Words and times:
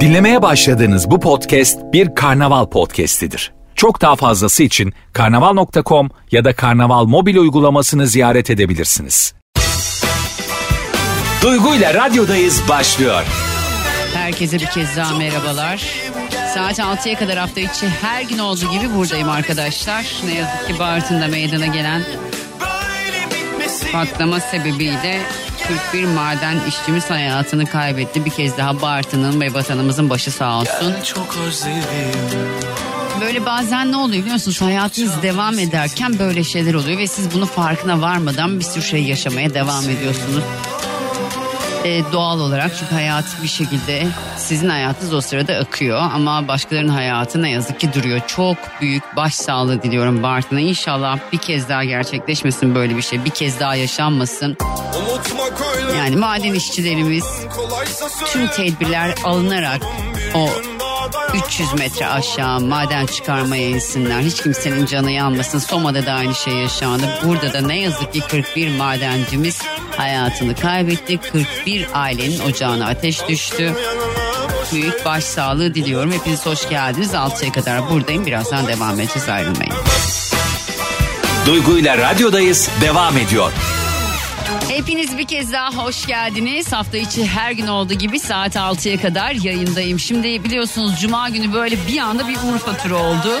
Dinlemeye 0.00 0.42
başladığınız 0.42 1.10
bu 1.10 1.20
podcast 1.20 1.78
bir 1.92 2.14
karnaval 2.14 2.66
podcastidir. 2.66 3.52
Çok 3.74 4.00
daha 4.00 4.16
fazlası 4.16 4.62
için 4.62 4.92
karnaval.com 5.12 6.10
ya 6.30 6.44
da 6.44 6.52
karnaval 6.56 7.04
mobil 7.04 7.36
uygulamasını 7.36 8.06
ziyaret 8.06 8.50
edebilirsiniz. 8.50 9.34
Duygu 11.42 11.74
ile 11.74 11.94
radyodayız 11.94 12.62
başlıyor. 12.68 13.22
Herkese 14.14 14.58
bir 14.58 14.66
kez 14.66 14.96
daha 14.96 15.18
merhabalar. 15.18 15.86
Saat 16.54 16.78
6'ya 16.78 17.18
kadar 17.18 17.38
hafta 17.38 17.60
içi 17.60 17.88
her 17.88 18.22
gün 18.22 18.38
olduğu 18.38 18.70
gibi 18.70 18.94
buradayım 18.96 19.28
arkadaşlar. 19.28 20.06
Ne 20.26 20.34
yazık 20.34 20.66
ki 20.66 20.78
Bartın'da 20.78 21.26
meydana 21.26 21.66
gelen 21.66 22.02
patlama 23.92 24.40
sebebiyle 24.40 25.20
41 25.92 26.04
maden 26.04 26.58
işçimiz 26.68 27.10
hayatını 27.10 27.66
kaybetti. 27.66 28.24
Bir 28.24 28.30
kez 28.30 28.56
daha 28.56 28.82
Bartın'ın 28.82 29.40
ve 29.40 29.54
vatanımızın 29.54 30.10
başı 30.10 30.30
sağ 30.30 30.58
olsun. 30.58 30.94
Böyle 33.20 33.46
bazen 33.46 33.92
ne 33.92 33.96
oluyor 33.96 34.20
biliyor 34.20 34.34
musunuz? 34.34 34.60
Hayatınız 34.60 35.22
devam 35.22 35.58
ederken 35.58 36.18
böyle 36.18 36.44
şeyler 36.44 36.74
oluyor 36.74 36.98
ve 36.98 37.06
siz 37.06 37.34
bunu 37.34 37.46
farkına 37.46 38.00
varmadan 38.00 38.58
bir 38.60 38.64
sürü 38.64 38.82
şey 38.82 39.04
yaşamaya 39.04 39.54
devam 39.54 39.88
ediyorsunuz. 39.88 40.44
Ee, 41.84 42.02
doğal 42.12 42.40
olarak 42.40 42.72
çünkü 42.78 42.94
hayat 42.94 43.24
bir 43.42 43.48
şekilde 43.48 44.06
sizin 44.36 44.68
hayatınız 44.68 45.14
o 45.14 45.20
sırada 45.20 45.54
akıyor 45.54 45.98
ama 45.98 46.48
başkalarının 46.48 46.92
hayatı 46.92 47.42
ne 47.42 47.50
yazık 47.50 47.80
ki 47.80 47.92
duruyor. 47.94 48.20
Çok 48.26 48.56
büyük 48.80 49.16
başsağlığı 49.16 49.82
diliyorum 49.82 50.22
Bartın'a. 50.22 50.60
İnşallah 50.60 51.18
bir 51.32 51.38
kez 51.38 51.68
daha 51.68 51.84
gerçekleşmesin 51.84 52.74
böyle 52.74 52.96
bir 52.96 53.02
şey. 53.02 53.24
Bir 53.24 53.30
kez 53.30 53.60
daha 53.60 53.74
yaşanmasın. 53.74 54.56
Yani 55.96 56.16
maden 56.16 56.54
işçilerimiz 56.54 57.24
tüm 58.26 58.46
tedbirler 58.48 59.14
alınarak 59.24 59.82
o 60.34 60.48
300 61.34 61.72
metre 61.72 62.06
aşağı 62.06 62.60
maden 62.60 63.06
çıkarmaya 63.06 63.68
insinler. 63.68 64.20
Hiç 64.20 64.42
kimsenin 64.42 64.86
canı 64.86 65.10
yanmasın. 65.10 65.58
Soma'da 65.58 66.06
da 66.06 66.12
aynı 66.12 66.34
şey 66.34 66.54
yaşandı. 66.54 67.04
Burada 67.24 67.52
da 67.52 67.60
ne 67.60 67.78
yazık 67.78 68.12
ki 68.12 68.20
41 68.20 68.76
madencimiz 68.76 69.62
hayatını 69.96 70.54
kaybetti. 70.54 71.18
41 71.18 71.86
ailenin 71.94 72.40
ocağına 72.40 72.86
ateş 72.86 73.28
düştü. 73.28 73.74
Büyük 74.72 75.04
başsağlığı 75.04 75.74
diliyorum. 75.74 76.12
Hepiniz 76.12 76.46
hoş 76.46 76.68
geldiniz. 76.68 77.10
6'ya 77.10 77.52
kadar 77.52 77.90
buradayım. 77.90 78.26
Birazdan 78.26 78.66
devam 78.66 79.00
edeceğiz 79.00 79.28
ayrılmayın. 79.28 79.74
Duygu 81.46 81.78
ile 81.78 81.98
radyodayız 81.98 82.68
devam 82.80 83.18
ediyor. 83.18 83.52
Hepiniz 84.70 85.18
bir 85.18 85.24
kez 85.24 85.52
daha 85.52 85.84
hoş 85.84 86.06
geldiniz. 86.06 86.72
Hafta 86.72 86.98
içi 86.98 87.26
her 87.26 87.52
gün 87.52 87.66
olduğu 87.66 87.94
gibi 87.94 88.20
saat 88.20 88.56
6'ya 88.56 89.00
kadar 89.00 89.32
yayındayım. 89.32 89.98
Şimdi 89.98 90.44
biliyorsunuz 90.44 91.00
cuma 91.00 91.28
günü 91.28 91.52
böyle 91.52 91.76
bir 91.88 91.98
anda 91.98 92.28
bir 92.28 92.36
Urfa 92.36 92.76
turu 92.76 92.96
oldu. 92.96 93.40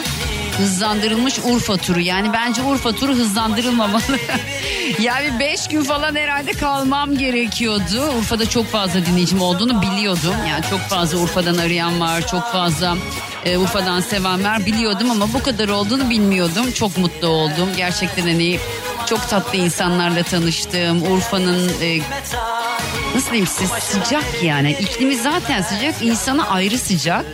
Hızlandırılmış 0.58 1.38
Urfa 1.38 1.76
turu. 1.76 2.00
Yani 2.00 2.32
bence 2.32 2.62
Urfa 2.62 2.92
turu 2.92 3.12
hızlandırılmamalı. 3.12 4.02
yani 5.00 5.40
5 5.40 5.68
gün 5.68 5.82
falan 5.82 6.16
herhalde 6.16 6.52
kalmam 6.52 7.18
gerekiyordu. 7.18 8.12
Urfa'da 8.18 8.48
çok 8.48 8.66
fazla 8.66 9.06
dinleyicim 9.06 9.40
olduğunu 9.42 9.82
biliyordum. 9.82 10.34
Yani 10.48 10.64
çok 10.70 10.80
fazla 10.80 11.18
Urfa'dan 11.18 11.58
arayan 11.58 12.00
var. 12.00 12.26
Çok 12.26 12.52
fazla 12.52 12.96
e, 13.44 13.58
Urfa'dan 13.58 14.00
seven 14.00 14.44
var 14.44 14.66
biliyordum 14.66 15.10
ama 15.10 15.32
bu 15.32 15.42
kadar 15.42 15.68
olduğunu 15.68 16.10
bilmiyordum. 16.10 16.72
Çok 16.72 16.98
mutlu 16.98 17.28
oldum. 17.28 17.68
Gerçekten 17.76 18.22
hani 18.22 18.58
çok 19.10 19.28
tatlı 19.28 19.58
insanlarla 19.58 20.22
tanıştım. 20.22 21.12
Urfa'nın 21.12 21.68
e, 21.82 21.98
nasıl 23.14 23.30
diyeyim 23.30 23.46
size 23.46 23.80
sıcak 23.80 24.24
yani. 24.42 24.76
İklimi 24.80 25.16
zaten 25.16 25.62
sıcak, 25.62 26.02
insana 26.02 26.48
ayrı 26.48 26.78
sıcak. 26.78 27.24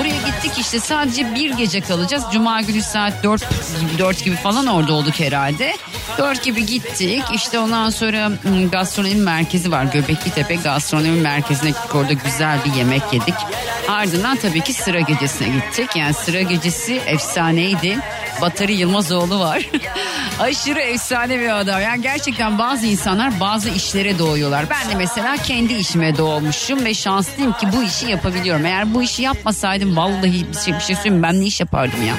Oraya 0.00 0.16
gittik 0.16 0.52
işte 0.58 0.80
sadece 0.80 1.34
bir 1.34 1.50
gece 1.50 1.80
kalacağız. 1.80 2.24
Cuma 2.32 2.60
günü 2.60 2.82
saat 2.82 3.24
4 3.24 3.42
gibi 3.80 3.98
4 3.98 4.24
gibi 4.24 4.36
falan 4.36 4.66
orada 4.66 4.92
olduk 4.92 5.20
herhalde. 5.20 5.76
4 6.18 6.44
gibi 6.44 6.66
gittik. 6.66 7.24
İşte 7.34 7.58
ondan 7.58 7.90
sonra 7.90 8.30
ım, 8.44 8.70
gastronomi 8.70 9.14
merkezi 9.14 9.72
var. 9.72 9.84
Göbekli 9.84 10.30
Tepe 10.30 10.54
gastronomi 10.54 11.20
merkezine 11.20 11.68
gittik. 11.68 11.94
Orada 11.94 12.12
güzel 12.12 12.58
bir 12.64 12.72
yemek 12.72 13.02
yedik. 13.12 13.34
Ardından 13.88 14.36
tabii 14.36 14.60
ki 14.60 14.72
sıra 14.72 15.00
gecesine 15.00 15.48
gittik. 15.48 15.96
Yani 15.96 16.14
sıra 16.14 16.42
gecesi 16.42 16.94
efsaneydi. 17.06 17.98
Batari 18.40 18.74
Yılmazoğlu 18.74 19.40
var. 19.40 19.70
Aşırı 20.40 20.80
efsane 20.80 21.40
bir 21.40 21.60
adam. 21.60 21.80
Yani 21.80 22.02
gerçekten 22.02 22.58
bazı 22.58 22.86
insanlar 22.86 23.40
bazı 23.40 23.70
işlere 23.70 24.18
doğuyorlar. 24.18 24.66
Ben 24.70 24.90
de 24.90 24.94
mesela 24.94 25.36
kendi 25.36 25.74
işime 25.74 26.16
doğmuşum 26.16 26.84
ve 26.84 26.94
şanslıyım 26.94 27.52
ki 27.52 27.66
bu 27.76 27.82
işi 27.82 28.10
yapabiliyorum. 28.10 28.66
Eğer 28.66 28.94
bu 28.94 29.02
işi 29.02 29.22
yapmasaydım 29.22 29.96
vallahi 29.96 30.46
bir 30.52 30.58
şey, 30.58 30.74
bir 30.74 30.80
şey 30.80 30.96
söyleyeyim 30.96 31.22
ben 31.22 31.40
ne 31.40 31.44
iş 31.44 31.60
yapardım 31.60 32.06
ya? 32.06 32.14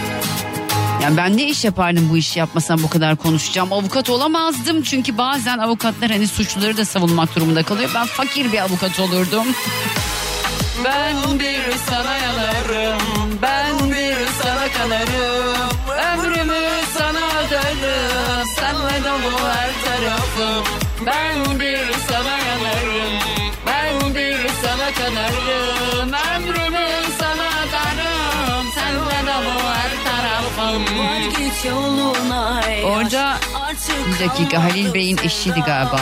Yani 1.03 1.17
ben 1.17 1.38
ne 1.38 1.44
iş 1.44 1.66
yapardım 1.66 2.09
bu 2.11 2.17
işi 2.17 2.39
yapmasam 2.39 2.83
bu 2.83 2.89
kadar 2.89 3.16
konuşacağım. 3.16 3.73
Avukat 3.73 4.09
olamazdım 4.09 4.84
çünkü 4.84 5.17
bazen 5.17 5.57
avukatlar 5.57 6.11
hani 6.11 6.28
suçluları 6.28 6.78
da 6.78 6.85
savunmak 6.85 7.35
durumunda 7.35 7.63
kalıyor. 7.63 7.89
Ben 7.95 8.05
fakir 8.05 8.51
bir 8.51 8.59
avukat 8.59 8.99
olurdum. 8.99 9.47
Ben 10.85 11.39
bir 11.39 11.59
sana 11.89 12.17
yanarım, 12.17 13.01
ben 13.41 13.91
bir 13.91 14.16
sana 14.44 14.67
kanarım. 14.78 15.36
Dolu 19.27 19.49
her 19.49 19.71
tarafım. 19.85 20.63
Ben 21.05 21.59
bir 21.59 21.93
sana 22.07 22.38
yanarım, 22.38 23.13
ben 23.67 24.15
bir 24.15 24.49
sana 24.49 24.91
kanarım. 24.93 26.13
Ömrümü 26.35 26.88
sana 27.19 27.47
adarım, 27.47 28.66
senle 28.75 29.27
dolu 29.27 29.63
her 29.73 29.91
tarafım. 30.05 30.85
Orada 32.85 33.37
bir 33.89 34.25
dakika 34.25 34.63
Halil 34.63 34.93
Bey'in 34.93 35.17
eşiydi 35.17 35.63
galiba. 35.66 35.99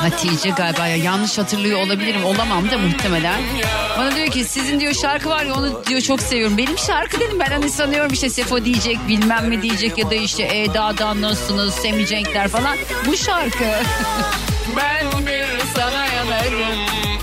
Hatice 0.00 0.50
galiba 0.50 0.86
ya 0.86 0.96
yanlış 0.96 1.38
hatırlıyor 1.38 1.80
olabilirim 1.80 2.24
olamam 2.24 2.70
da 2.70 2.78
muhtemelen. 2.78 3.40
Bana 3.98 4.16
diyor 4.16 4.26
ki 4.28 4.44
sizin 4.44 4.80
diyor 4.80 4.94
şarkı 4.94 5.28
var 5.28 5.44
ya 5.44 5.54
onu 5.54 5.84
diyor 5.86 6.00
çok 6.00 6.22
seviyorum. 6.22 6.58
Benim 6.58 6.78
şarkı 6.78 7.20
dedim 7.20 7.38
ben 7.40 7.50
hani 7.50 7.70
sanıyorum 7.70 8.12
işte 8.12 8.30
Sefo 8.30 8.64
diyecek 8.64 8.98
bilmem 9.08 9.48
mi 9.48 9.62
diyecek 9.62 9.98
ya 9.98 10.10
da 10.10 10.14
işte 10.14 10.48
Eda'dan 10.58 11.22
nasılsınız 11.22 11.74
Semih 11.74 12.06
Cenkler 12.06 12.48
falan. 12.48 12.76
Bu 13.06 13.16
şarkı. 13.16 13.64
ben 14.76 15.26
bir 15.26 15.46
sana 15.74 16.06
yanarım. 16.06 16.78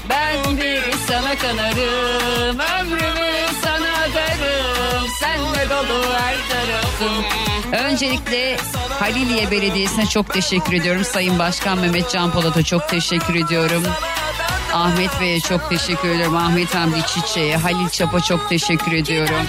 Ben 0.09 0.57
bir 0.57 0.81
sana 1.07 1.35
kanarım. 1.35 2.59
Ömrümü 2.59 3.31
sana 3.63 3.91
adarım. 4.03 5.07
Senle 5.19 5.69
dolu 5.69 6.03
her 6.13 6.35
tarafım. 6.49 7.36
Öncelikle 7.71 8.57
Haliliye 8.99 9.51
Belediyesi'ne 9.51 10.05
çok 10.05 10.33
teşekkür 10.33 10.73
ediyorum. 10.73 11.03
Sayın 11.03 11.39
Başkan 11.39 11.77
Mehmet 11.79 12.11
Can 12.11 12.31
Polat'a 12.31 12.63
çok 12.63 12.89
teşekkür 12.89 13.35
ediyorum. 13.35 13.83
Ahmet 14.73 15.21
Bey'e 15.21 15.39
çok 15.39 15.69
teşekkür 15.69 16.09
ediyorum. 16.09 16.35
Ahmet 16.35 16.75
Hamdi 16.75 17.01
Çiçek'e, 17.07 17.57
Halil 17.57 17.89
Çap'a 17.89 18.19
çok 18.19 18.49
teşekkür 18.49 18.91
ediyorum. 18.91 19.45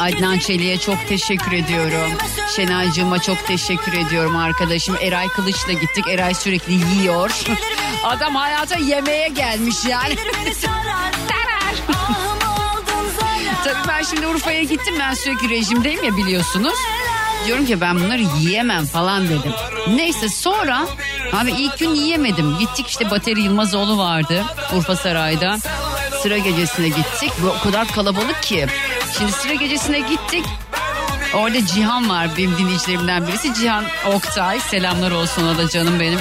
Adnan 0.00 0.38
Çelik'e 0.38 0.78
çok 0.78 1.08
teşekkür 1.08 1.52
ediyorum. 1.52 2.10
Şenaycığıma 2.56 3.22
çok 3.22 3.46
teşekkür 3.46 3.92
ediyorum 3.92 4.36
arkadaşım. 4.36 4.96
Eray 5.00 5.28
Kılıç'la 5.28 5.72
gittik. 5.72 6.08
Eray 6.08 6.34
sürekli 6.34 6.72
yiyor. 6.72 7.30
Adam 8.04 8.34
hayata 8.34 8.76
yemeğe 8.76 9.28
gelmiş 9.28 9.84
yani. 9.88 10.16
Tabii 13.64 13.88
ben 13.88 14.02
şimdi 14.02 14.26
Urfa'ya 14.26 14.62
gittim. 14.62 14.94
Ben 15.00 15.14
sürekli 15.14 15.48
rejimdeyim 15.50 16.04
ya 16.04 16.16
biliyorsunuz. 16.16 16.74
Diyorum 17.46 17.66
ki 17.66 17.80
ben 17.80 17.96
bunları 18.00 18.22
yiyemem 18.40 18.86
falan 18.86 19.24
dedim. 19.28 19.52
Neyse 19.88 20.28
sonra 20.28 20.86
abi 21.32 21.50
ilk 21.50 21.78
gün 21.78 21.94
yiyemedim. 21.94 22.58
Gittik 22.58 22.86
işte 22.88 23.10
Bateri 23.10 23.40
Yılmazoğlu 23.42 23.98
vardı 23.98 24.42
Urfa 24.76 24.96
Saray'da. 24.96 25.58
Sıra 26.22 26.38
gecesine 26.38 26.88
gittik. 26.88 27.32
Bu 27.42 27.48
o 27.48 27.58
kadar 27.64 27.88
kalabalık 27.88 28.42
ki. 28.42 28.66
Şimdi 29.18 29.32
sıra 29.32 29.54
gecesine 29.54 29.98
gittik. 29.98 30.44
Orada 31.34 31.66
Cihan 31.66 32.10
var 32.10 32.28
benim 32.38 32.58
dinleyicilerimden 32.58 33.26
birisi. 33.26 33.54
Cihan 33.54 33.84
Oktay. 34.14 34.60
Selamlar 34.60 35.10
olsun 35.10 35.42
ona 35.42 35.58
da 35.58 35.68
canım 35.68 36.00
benim. 36.00 36.18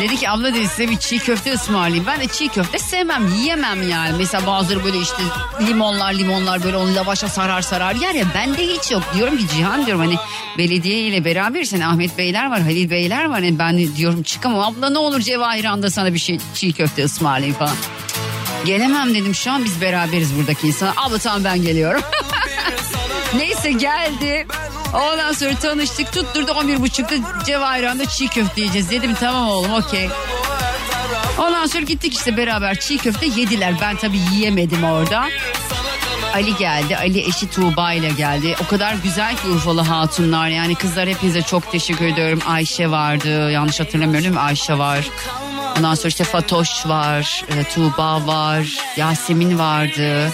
Dedi 0.00 0.16
ki 0.16 0.30
abla 0.30 0.54
dedi 0.54 0.68
size 0.68 0.88
bir 0.90 0.96
çiğ 0.96 1.18
köfte 1.18 1.52
ısmarlayayım. 1.52 2.06
Ben 2.06 2.20
de 2.20 2.26
çiğ 2.26 2.48
köfte 2.48 2.78
sevmem 2.78 3.34
yiyemem 3.34 3.88
yani. 3.88 4.16
Mesela 4.18 4.46
bazıları 4.46 4.84
böyle 4.84 4.98
işte 4.98 5.22
limonlar 5.66 6.14
limonlar 6.14 6.64
böyle 6.64 6.76
onu 6.76 6.94
lavaşa 6.94 7.28
sarar 7.28 7.62
sarar 7.62 7.94
yer 7.94 8.14
ya. 8.14 8.24
Bende 8.34 8.62
hiç 8.66 8.90
yok. 8.90 9.02
Diyorum 9.14 9.38
ki 9.38 9.48
Cihan 9.56 9.86
diyorum 9.86 10.04
hani 10.04 10.16
belediye 10.58 10.98
ile 11.00 11.24
beraber 11.24 11.66
hani 11.70 11.86
Ahmet 11.86 12.18
Beyler 12.18 12.50
var 12.50 12.60
Halil 12.60 12.90
Beyler 12.90 13.24
var. 13.24 13.40
Hani 13.40 13.58
ben 13.58 13.96
diyorum 13.96 14.22
çıkamam 14.22 14.60
abla 14.60 14.90
ne 14.90 14.98
olur 14.98 15.20
Cevahirhan'da 15.20 15.90
sana 15.90 16.14
bir 16.14 16.18
şey 16.18 16.38
çiğ 16.54 16.72
köfte 16.72 17.04
ısmarlayayım 17.04 17.56
falan. 17.56 17.76
Gelemem 18.64 19.14
dedim 19.14 19.34
şu 19.34 19.50
an 19.50 19.64
biz 19.64 19.80
beraberiz 19.80 20.36
buradaki 20.36 20.66
insana. 20.66 20.92
Abla 20.96 21.18
tamam 21.18 21.44
ben 21.44 21.62
geliyorum. 21.62 22.02
Neyse 23.36 23.72
geldi. 23.72 24.46
Ondan 24.94 25.32
sonra 25.32 25.54
tanıştık 25.54 26.12
tutturdu 26.12 26.50
11.30'da 26.52 27.44
Cevahirhan'da 27.44 28.06
çiğ 28.06 28.28
köfte 28.28 28.60
yiyeceğiz. 28.60 28.90
Dedim 28.90 29.14
tamam 29.20 29.48
oğlum 29.48 29.72
okey. 29.74 30.08
Ondan 31.38 31.66
sonra 31.66 31.82
gittik 31.82 32.14
işte 32.14 32.36
beraber 32.36 32.80
çiğ 32.80 32.98
köfte 32.98 33.26
yediler. 33.26 33.74
Ben 33.80 33.96
tabii 33.96 34.20
yiyemedim 34.32 34.84
orada. 34.84 35.24
Ali 36.34 36.56
geldi. 36.56 36.96
Ali 36.96 37.20
eşi 37.28 37.50
Tuğba 37.50 37.92
ile 37.92 38.08
geldi. 38.08 38.56
O 38.64 38.66
kadar 38.66 38.94
güzel 39.04 39.36
ki 39.36 39.48
Urfalı 39.48 39.80
hatunlar. 39.80 40.48
Yani 40.48 40.74
kızlar 40.74 41.08
hepinize 41.08 41.42
çok 41.42 41.72
teşekkür 41.72 42.06
ediyorum. 42.06 42.38
Ayşe 42.46 42.90
vardı. 42.90 43.50
Yanlış 43.50 43.80
hatırlamıyorum 43.80 44.22
değil 44.24 44.34
mi? 44.34 44.40
Ayşe 44.40 44.78
var. 44.78 45.08
Ondan 45.78 45.94
sonra 45.94 46.08
işte 46.08 46.24
Fatoş 46.24 46.86
var. 46.86 47.44
e, 47.48 47.64
Tuğba 47.64 48.26
var. 48.26 48.66
Yasemin 48.96 49.58
vardı. 49.58 50.32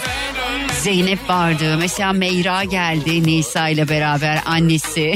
Zeynep 0.85 1.29
vardı. 1.29 1.77
Mesela 1.79 2.13
Meyra 2.13 2.63
geldi 2.63 3.23
Nisa 3.23 3.69
ile 3.69 3.89
beraber 3.89 4.41
annesi. 4.45 5.13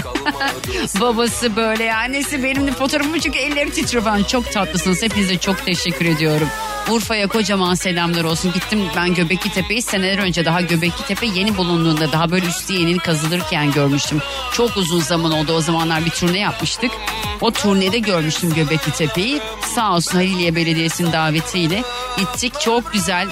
Babası 1.01 1.56
böyle 1.56 1.95
annesi 1.95 2.44
benimle 2.44 2.71
fotoğrafımı 2.71 3.19
çünkü 3.19 3.39
elleri 3.39 3.71
titriyor 3.71 4.04
falan. 4.04 4.24
Çok 4.24 4.51
tatlısınız. 4.51 5.04
Hepinize 5.04 5.38
çok 5.38 5.66
teşekkür 5.66 6.06
ediyorum. 6.06 6.48
Urfa'ya 6.89 7.27
kocaman 7.27 7.74
selamlar 7.74 8.24
olsun. 8.24 8.51
Gittim 8.54 8.80
ben 8.95 9.13
Göbekli 9.13 9.51
Tepe'yi 9.51 9.81
seneler 9.81 10.18
önce 10.18 10.45
daha 10.45 10.62
Göbekli 10.62 11.06
Tepe 11.07 11.25
yeni 11.25 11.57
bulunduğunda 11.57 12.12
daha 12.12 12.31
böyle 12.31 12.45
üstü 12.45 12.74
yeni 12.74 12.98
kazılırken 12.98 13.71
görmüştüm. 13.71 14.21
Çok 14.54 14.77
uzun 14.77 15.00
zaman 15.00 15.31
oldu 15.31 15.54
o 15.54 15.62
zamanlar 15.62 16.06
bir 16.06 16.12
turne 16.12 16.39
yapmıştık. 16.39 16.92
O 17.42 17.51
turnede 17.51 18.00
görmüştüm 18.00 18.54
Göbekli 18.54 18.92
Tepe'yi. 18.92 19.42
Sağ 19.75 19.95
olsun 19.95 20.12
Haliliye 20.12 20.56
Belediyesi'nin 20.56 21.12
davetiyle 21.12 21.83
gittik. 22.18 22.54
Çok 22.60 22.94
güzel 22.94 23.27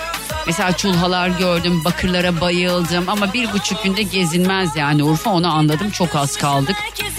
Mesela 0.47 0.77
çulhalar 0.77 1.27
gördüm, 1.29 1.83
bakırlara 1.85 2.41
bayıldım 2.41 3.03
ama 3.09 3.33
bir 3.33 3.53
buçuk 3.53 3.83
günde 3.83 4.03
gezilmez 4.03 4.75
yani 4.75 5.03
Urfa 5.03 5.29
onu 5.29 5.53
anladım 5.53 5.91
çok 5.91 6.15
az 6.15 6.37
kaldık. 6.37 6.75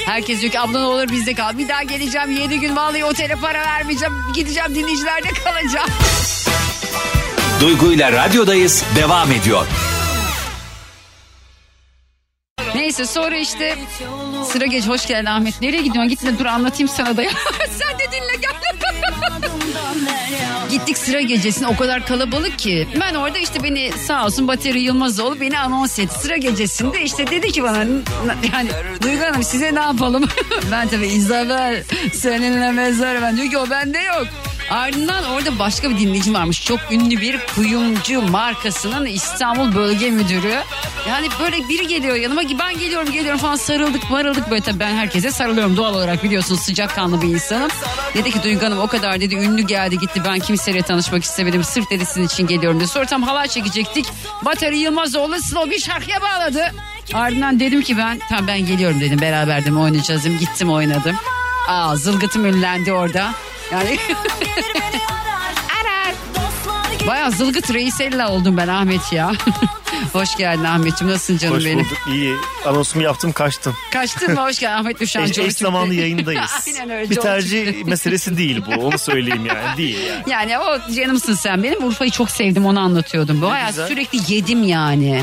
Herkes 0.07 0.41
diyor 0.41 0.53
ki 0.53 0.61
abla 0.61 0.79
ne 0.81 0.87
olur 0.87 1.09
bizde 1.09 1.35
kal. 1.35 1.59
Bir 1.59 1.69
daha 1.69 1.83
geleceğim 1.83 2.37
yedi 2.37 2.61
gün 2.61 2.77
vallahi 2.77 3.05
otele 3.05 3.35
para 3.37 3.59
vermeyeceğim. 3.61 4.15
Gideceğim 4.35 4.75
dinleyicilerde 4.75 5.29
kalacağım. 5.45 5.89
Duygu 7.61 7.93
ile 7.93 8.13
radyodayız 8.13 8.85
devam 8.97 9.33
ediyor. 9.33 9.67
Neyse 12.75 13.07
sonra 13.07 13.37
işte 13.37 13.79
sıra 14.53 14.67
geç 14.67 14.87
hoş 14.87 15.07
geldin 15.07 15.27
Ahmet. 15.27 15.61
Nereye 15.61 15.83
gidiyorsun? 15.83 16.09
Gitme 16.09 16.39
dur 16.39 16.47
anlatayım 16.47 16.89
sana 16.89 17.17
da. 17.17 17.23
Sen 17.71 17.99
de 17.99 18.13
dinle 18.13 18.37
gel. 18.43 18.48
Gittik 20.71 20.99
sıra 20.99 21.21
gecesine 21.21 21.67
o 21.69 21.77
kadar 21.77 22.07
kalabalık 22.07 22.59
ki. 22.59 22.89
Ben 23.01 23.15
orada 23.15 23.39
işte 23.39 23.63
beni 23.63 23.91
sağ 24.07 24.25
olsun 24.25 24.49
Bateri 24.49 24.81
Yılmazoğlu 24.81 25.41
beni 25.41 25.59
anons 25.59 25.99
etti. 25.99 26.15
Sıra 26.21 26.37
gecesinde 26.37 27.03
işte 27.03 27.27
dedi 27.27 27.53
ki 27.53 27.63
bana 27.63 27.79
"N- 27.85 28.03
yani 28.53 28.69
Duygu 29.03 29.25
Hanım 29.25 29.43
size 29.43 29.75
ne 29.75 29.81
yapalım? 29.81 30.29
ben 30.71 30.89
tabii 30.89 31.07
İzabel 31.07 31.83
seninle 32.13 32.73
mezar 32.73 33.23
ben 33.23 33.37
diyor 33.37 33.51
ki 33.51 33.59
o 33.59 33.71
bende 33.71 33.99
yok. 33.99 34.27
Ardından 34.71 35.25
orada 35.25 35.59
başka 35.59 35.91
bir 35.91 35.99
dinleyici 35.99 36.35
varmış. 36.35 36.65
Çok 36.65 36.81
ünlü 36.91 37.21
bir 37.21 37.39
kuyumcu 37.55 38.23
markasının 38.23 39.07
İstanbul 39.07 39.75
Bölge 39.75 40.11
Müdürü. 40.11 40.55
Yani 41.09 41.29
böyle 41.41 41.69
biri 41.69 41.87
geliyor 41.87 42.17
yanıma 42.17 42.45
ki 42.45 42.59
ben 42.59 42.79
geliyorum 42.79 43.13
geliyorum 43.13 43.41
falan 43.41 43.57
sarıldık 43.57 44.11
marıldık 44.11 44.51
böyle 44.51 44.61
tabii 44.61 44.81
ben 44.81 44.95
herkese 44.97 45.31
sarılıyorum 45.31 45.77
doğal 45.77 45.95
olarak 45.95 46.25
biliyorsunuz 46.25 46.61
sıcakkanlı 46.61 47.23
bir 47.23 47.29
insanım. 47.29 47.71
Dedi 48.15 48.31
ki 48.31 48.43
Duygu 48.43 48.67
Hanım 48.67 48.79
o 48.79 48.87
kadar 48.87 49.21
dedi 49.21 49.35
ünlü 49.35 49.63
geldi 49.63 49.99
gitti 49.99 50.23
ben 50.25 50.39
kimseyle 50.39 50.83
tanışmak 50.83 51.25
istemedim 51.25 51.65
sırf 51.65 51.91
dedi 51.91 52.07
sizin 52.07 52.27
için 52.27 52.47
geliyorum 52.47 52.81
dedi. 52.81 52.89
Sonra 52.89 53.07
tam 53.07 53.23
halay 53.23 53.49
çekecektik. 53.49 54.07
Bateri 54.45 54.79
Yılmazoğlu 54.79 55.41
slow 55.41 55.71
bir 55.71 55.81
şarkıya 55.81 56.21
bağladı. 56.23 56.73
Ardından 57.15 57.61
dedim 57.61 57.83
ki 57.83 57.99
ben 57.99 58.21
tamam 58.29 58.47
ben 58.47 58.67
geliyorum 58.67 59.01
dedim 59.01 59.21
beraber 59.21 59.63
dedim 59.63 59.81
oynayacağız 59.81 60.25
dedim 60.25 60.39
gittim 60.39 60.71
oynadım. 60.71 61.17
Aa 61.69 61.97
zılgıtım 61.97 62.45
ünlendi 62.45 62.93
orada. 62.93 63.33
Yani. 63.73 63.99
Bayağı 67.07 67.33
zılgıt 67.33 67.75
reisella 67.75 68.31
oldum 68.31 68.57
ben 68.57 68.69
Ahmet 68.69 69.13
ya. 69.13 69.33
Hoş 70.13 70.37
geldin 70.37 70.65
Ahmetciğim 70.65 71.13
nasılsın 71.13 71.39
canım 71.39 71.57
Hoş 71.57 71.65
benim? 71.65 71.79
bulduk. 71.79 71.99
İyi. 72.13 72.35
Anonsumu 72.67 73.05
yaptım 73.05 73.33
kaçtım. 73.33 73.75
Kaçtın 73.93 74.35
mı? 74.35 74.41
Hoş 74.41 74.59
geldin 74.59 74.75
Ahmet 74.79 75.01
Düşen. 75.01 75.23
Eş, 75.23 75.39
eş 75.39 75.55
zamanlı 75.57 75.95
yayındayız. 75.95 76.51
Aynen 76.67 76.91
öyle. 76.91 77.11
Bir 77.11 77.17
tercih 77.17 77.67
çıktı. 77.67 77.91
meselesi 77.91 78.37
değil 78.39 78.63
bu. 78.67 78.81
Onu 78.87 78.99
söyleyeyim 78.99 79.47
yani. 79.47 79.77
Değil 79.77 79.99
yani. 80.07 80.23
Yani 80.27 80.59
o 80.59 80.93
canımsın 80.95 81.35
sen 81.35 81.63
benim. 81.63 81.85
Urfa'yı 81.85 82.11
çok 82.11 82.31
sevdim 82.31 82.67
onu 82.67 82.81
anlatıyordum. 82.81 83.43
Bayağı 83.43 83.69
güzel. 83.69 83.89
sürekli 83.89 84.35
yedim 84.35 84.63
yani. 84.63 85.23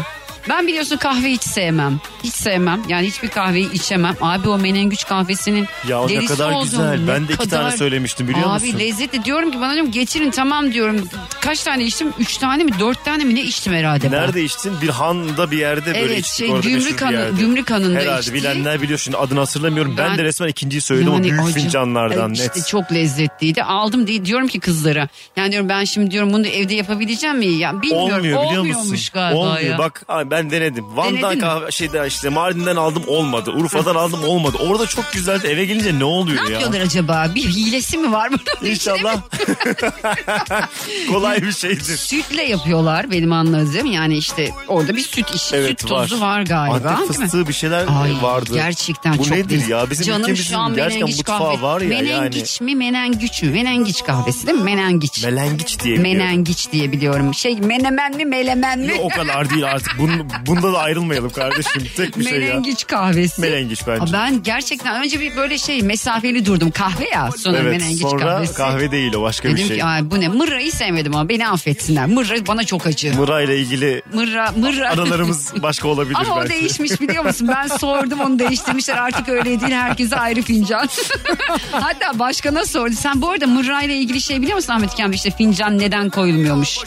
Ben 0.50 0.68
biliyorsun 0.68 0.98
kahve 0.98 1.32
hiç 1.32 1.44
sevmem. 1.44 2.00
Hiç 2.24 2.34
sevmem. 2.34 2.82
Yani 2.90 3.08
hiçbir 3.08 3.28
kahveyi 3.28 3.72
içemem. 3.72 4.16
Abi 4.22 4.50
o 4.50 4.58
menengüç 4.58 5.06
kahvesinin 5.06 5.68
Ya 5.88 6.06
ne 6.06 6.26
kadar 6.26 6.52
oldum. 6.52 6.64
güzel. 6.70 7.08
Ben 7.08 7.28
de 7.28 7.34
iki 7.34 7.38
kadar- 7.44 7.62
tane 7.64 7.78
söylemiştim 7.78 8.28
biliyor 8.28 8.46
Abi 8.50 8.66
musun? 8.66 8.80
lezzetli 8.80 9.26
diyorum 9.26 9.52
ki 9.52 9.62
bana 9.62 9.74
diyorum 9.74 9.92
getirin 9.92 10.32
tamam 10.32 10.74
diyorum. 10.74 11.10
Kaç 11.42 11.64
tane 11.64 11.84
içtim? 11.84 12.14
Üç 12.20 12.38
tane 12.38 12.64
mi 12.64 12.72
dört 12.80 13.06
tane 13.06 13.24
mi 13.24 13.36
ne 13.36 13.42
içtim 13.42 13.74
herhalde 13.74 14.12
ben. 14.12 14.22
Nerede 14.22 14.44
içtin? 14.44 14.74
Bir 14.82 14.90
handa 14.90 15.52
bir 15.52 15.58
yerde 15.58 15.86
böyle 15.86 16.00
Evet, 16.00 16.20
içtik. 16.20 16.36
şey, 16.38 16.50
orada 16.52 16.70
Gümrük 16.70 17.02
Hanı-. 17.02 17.30
Gümrük 17.40 17.72
Hanı'nda 17.72 18.00
Herhalde 18.00 18.20
içtik. 18.20 18.34
bilenler 18.34 18.82
biliyor 18.82 19.00
şimdi 19.00 19.18
adını 19.18 19.40
hatırlamıyorum. 19.40 19.96
Ben, 19.98 20.10
Ben- 20.10 20.18
de 20.18 20.24
resmen 20.24 20.48
ikinciyi 20.48 20.82
söyledim 20.82 21.10
o 21.12 21.14
Yani 21.16 21.24
büyük 21.24 21.40
acı- 21.42 21.54
fincanlardan 21.54 22.30
Evet, 22.30 22.40
net. 22.40 22.58
işte 22.58 22.70
çok 22.70 22.92
lezzetliydi. 22.94 23.64
Aldım 23.64 24.08
diye 24.08 24.26
diyorum 24.26 24.48
ki 24.48 24.60
kızlara. 24.60 25.08
Yani 25.38 25.52
diyorum 25.52 25.70
ben 25.70 25.84
şimdi 25.84 26.12
diyorum 26.12 26.34
bunu 26.34 26.48
evde 26.48 26.76
yapabileceğim 26.76 27.38
mi? 27.38 27.46
Ya 27.46 27.82
bilmiyorum. 27.82 28.04
Olmuyor 28.06 28.24
biliyor 28.24 28.44
Olmuyormuş 28.60 28.92
musun? 28.92 29.10
galiba 29.14 29.40
Olmuyor. 29.40 29.60
ya. 29.72 29.78
Bak 29.78 30.04
abi 30.08 30.35
ben 30.36 30.52
denedim. 30.52 30.86
Van'dan 30.96 31.40
kahve 31.40 31.72
şeyden 31.72 32.06
işte 32.06 32.30
Mardin'den 32.30 32.76
aldım 32.76 33.04
olmadı. 33.08 33.52
Urfa'dan 33.52 33.96
aldım 33.96 34.24
olmadı. 34.24 34.58
Orada 34.70 34.88
çok 34.88 35.14
güzeldi. 35.14 35.48
Eve 35.48 35.66
gelince 35.66 36.00
ne 36.00 36.04
oluyor 36.04 36.44
ne 36.44 36.48
ya? 36.48 36.54
yapıyorlar 36.54 36.80
acaba? 36.82 37.28
Bir 37.36 37.44
hilesi 37.44 37.98
mi 37.98 38.12
var 38.12 38.30
bunun? 38.62 38.72
İnşallah 38.72 39.18
kolay 41.12 41.42
bir 41.42 41.52
şeydir. 41.52 41.98
Sütle 41.98 42.44
yapıyorlar 42.44 43.12
benim 43.12 43.32
anladığım. 43.34 43.86
Yani 43.92 44.18
işte 44.18 44.50
orada 44.68 44.96
bir 44.96 45.02
süt 45.02 45.36
işi, 45.36 45.56
Evet, 45.56 45.70
süt 45.82 45.90
tozu 45.90 46.22
var, 46.22 46.42
galiba. 46.42 46.74
Antep 46.90 47.10
değil 47.10 47.20
mi? 47.20 47.26
fıstığı 47.26 47.48
bir 47.48 47.54
şeyler 47.54 47.86
Ay, 48.02 48.12
vardı. 48.22 48.50
Gerçekten 48.54 49.14
Bu 49.18 49.24
çok 49.24 49.32
nedir 49.38 49.50
lezzetli. 49.56 49.72
ya? 49.72 49.90
Bizim 49.90 50.06
Canım 50.06 50.22
ülkemizin 50.22 50.44
şu 50.44 50.58
an 50.58 50.76
gerçekten 50.76 51.00
menengiç 51.00 51.18
mutfağı 51.18 51.40
kahve. 51.40 51.62
var 51.62 51.82
ya 51.82 51.88
menengiç 51.90 52.62
mi 52.62 52.76
menengiç 52.76 53.44
mi? 53.44 53.50
Menengiç 53.50 54.04
kahvesi 54.04 54.48
değil 54.48 54.58
mi? 54.58 54.64
Menengiç. 54.64 55.24
Melengiç 55.24 55.80
diye 55.80 55.96
biliyorum. 55.98 56.18
Menengiç 56.20 56.72
diye 56.72 56.92
biliyorum. 56.92 57.34
Şey 57.34 57.56
menemen 57.60 58.16
mi 58.18 58.26
melemen 58.26 58.80
mi? 58.80 58.88
Yok, 58.88 59.00
o 59.02 59.10
kadar 59.10 59.50
değil 59.50 59.66
artık. 59.72 60.00
Bun, 60.00 60.25
bunda 60.46 60.74
da 60.74 60.80
ayrılmayalım 60.80 61.30
kardeşim. 61.30 61.84
Tek 61.98 62.20
bir 62.20 62.24
şey 62.24 62.34
ya. 62.42 62.48
Menengiç 62.48 62.88
kahvesi. 62.88 63.42
Menengiç 63.42 63.88
bence. 63.88 64.04
Aa, 64.04 64.14
Ben 64.14 64.44
gerçekten 64.44 65.04
önce 65.04 65.20
bir 65.20 65.36
böyle 65.36 65.58
şey 65.58 65.82
mesafeli 65.82 66.46
durdum. 66.46 66.72
Kahve 66.72 67.10
ya 67.10 67.30
sonra 67.38 67.58
Evet 67.58 67.72
menengiç 67.80 68.02
sonra 68.02 68.26
kahvesi. 68.26 68.54
kahve 68.54 68.92
değil 68.92 69.14
o 69.14 69.22
başka 69.22 69.44
Dedim 69.50 69.58
bir 69.64 69.68
şey. 69.68 69.78
ki 69.78 69.84
Ay, 69.84 70.12
bu 70.12 70.20
ne 70.20 70.28
mırrayı 70.28 70.72
sevmedim 70.72 71.16
ama 71.16 71.30
beni 71.30 71.48
affetsinler. 71.50 72.06
Mırra 72.06 72.48
bana 72.48 72.64
çok 72.64 72.88
acı. 72.88 73.14
Mıra 73.16 73.42
ile 73.42 73.58
ilgili 73.60 74.02
Mırra 74.14 74.52
mırra. 74.58 74.90
aralarımız 74.90 75.54
başka 75.64 75.88
olabilir 75.88 76.18
Ama 76.20 76.36
o 76.36 76.40
belki. 76.40 76.54
değişmiş 76.54 77.02
biliyor 77.02 77.26
musun? 77.26 77.48
Ben 77.56 77.68
sordum 77.68 78.20
onu 78.20 78.40
değiştirmişler 78.40 78.98
artık 78.98 79.30
öyle 79.30 79.46
değil 79.62 79.72
herkese 79.74 80.16
ayrı 80.16 80.42
fincan. 80.42 80.90
Hatta 81.72 82.20
başkana 82.20 82.66
sordu. 82.66 82.94
Sen 83.00 83.22
bu 83.22 83.30
arada 83.30 83.48
mırra 83.48 83.82
ile 83.82 83.96
ilgili 83.98 84.22
şey 84.22 84.42
biliyor 84.42 84.56
musun 84.56 84.74
Ahmet 84.74 84.96
Kamil? 84.96 85.16
İşte 85.16 85.32
fincan 85.32 85.80
neden 85.80 86.10
koyulmuyormuş 86.10 86.78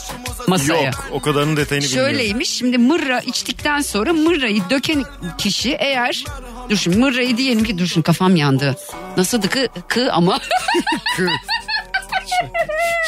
masaya? 0.49 0.83
Yok 0.87 1.09
o 1.13 1.21
kadarının 1.21 1.57
detayını 1.57 1.85
bilmiyorum. 1.85 2.11
Şöyleymiş 2.13 2.51
şimdi 2.51 2.79
mırra 2.79 3.21
içtikten 3.29 3.81
sonra 3.81 4.13
mırrayı 4.13 4.63
döken 4.71 5.05
kişi 5.39 5.75
eğer 5.75 6.25
dur 6.71 6.77
şimdi 6.77 6.97
mırrayı 6.97 7.37
diyelim 7.37 7.65
ki 7.65 7.79
dur 7.79 7.87
şimdi 7.87 8.05
kafam 8.05 8.37
yandı. 8.37 8.77
Nasıldı 9.17 9.49
kı, 9.49 9.69
kı 9.89 10.13
ama 10.13 10.41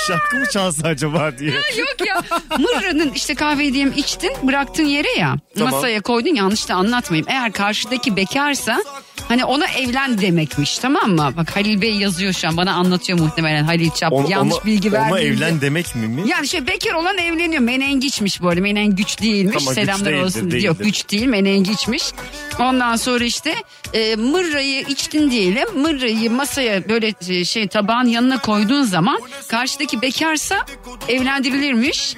Şarkı 0.07 0.37
mı 0.37 0.45
çalsa 0.53 0.89
acaba 0.89 1.39
diye. 1.39 1.51
yok 1.51 1.97
ya 2.07 2.23
mırranın 2.59 3.13
işte 3.15 3.35
kahveyi 3.35 3.75
diyelim 3.75 3.93
içtin 3.97 4.33
bıraktın 4.43 4.85
yere 4.85 5.11
ya 5.19 5.37
Tamam. 5.59 5.73
masaya 5.75 6.01
koydun 6.01 6.35
yanlış 6.35 6.69
da 6.69 6.75
anlatmayayım. 6.75 7.27
Eğer 7.31 7.53
karşıdaki 7.53 8.17
bekarsa 8.17 8.79
hani 9.29 9.45
ona 9.45 9.67
evlen 9.67 10.21
demekmiş 10.21 10.79
tamam 10.79 11.11
mı? 11.11 11.33
Bak 11.37 11.57
Halil 11.57 11.83
Bey 11.83 11.95
yazıyor 11.95 12.33
şu 12.33 12.49
an 12.49 12.57
bana 12.57 12.73
anlatıyor 12.73 13.19
muhtemelen 13.19 13.65
Halil 13.65 13.91
Çap 13.91 14.13
On- 14.13 14.27
yanlış 14.27 14.55
ona, 14.55 14.65
bilgi 14.65 14.93
verdi. 14.93 15.13
Ona 15.13 15.21
evlen 15.21 15.61
demek 15.61 15.97
mi 15.97 16.07
mi? 16.09 16.23
Yani 16.27 16.49
şey 16.49 16.67
bekar 16.67 16.95
olan 16.95 17.19
evleniyor. 17.19 17.63
Menengiçmiş 17.63 18.43
bu 18.43 18.49
arada. 18.49 18.61
Menengiç 18.61 19.21
değilmiş. 19.23 19.55
Tamam, 19.59 19.75
güç 19.75 19.85
Selamlar 19.85 20.07
değildir, 20.13 20.25
olsun. 20.25 20.51
değildir. 20.51 20.63
Yok 20.67 20.79
güç 20.79 21.11
değil 21.11 21.27
menengiçmiş. 21.27 22.03
Ondan 22.61 22.97
sonra 22.97 23.25
işte 23.25 23.55
e, 23.95 24.17
mırrayı 24.17 24.81
içtin 24.89 25.31
diyelim. 25.31 25.69
Mırrayı 25.81 26.31
masaya 26.31 26.89
böyle 26.89 27.15
e, 27.29 27.45
şey 27.45 27.69
tabağın 27.69 28.07
yanına 28.07 28.39
koyduğun 28.39 28.83
zaman 28.83 29.21
karşıdaki 29.49 29.90
bekarsa 30.03 30.67
evlendirilirmiş. 31.09 32.15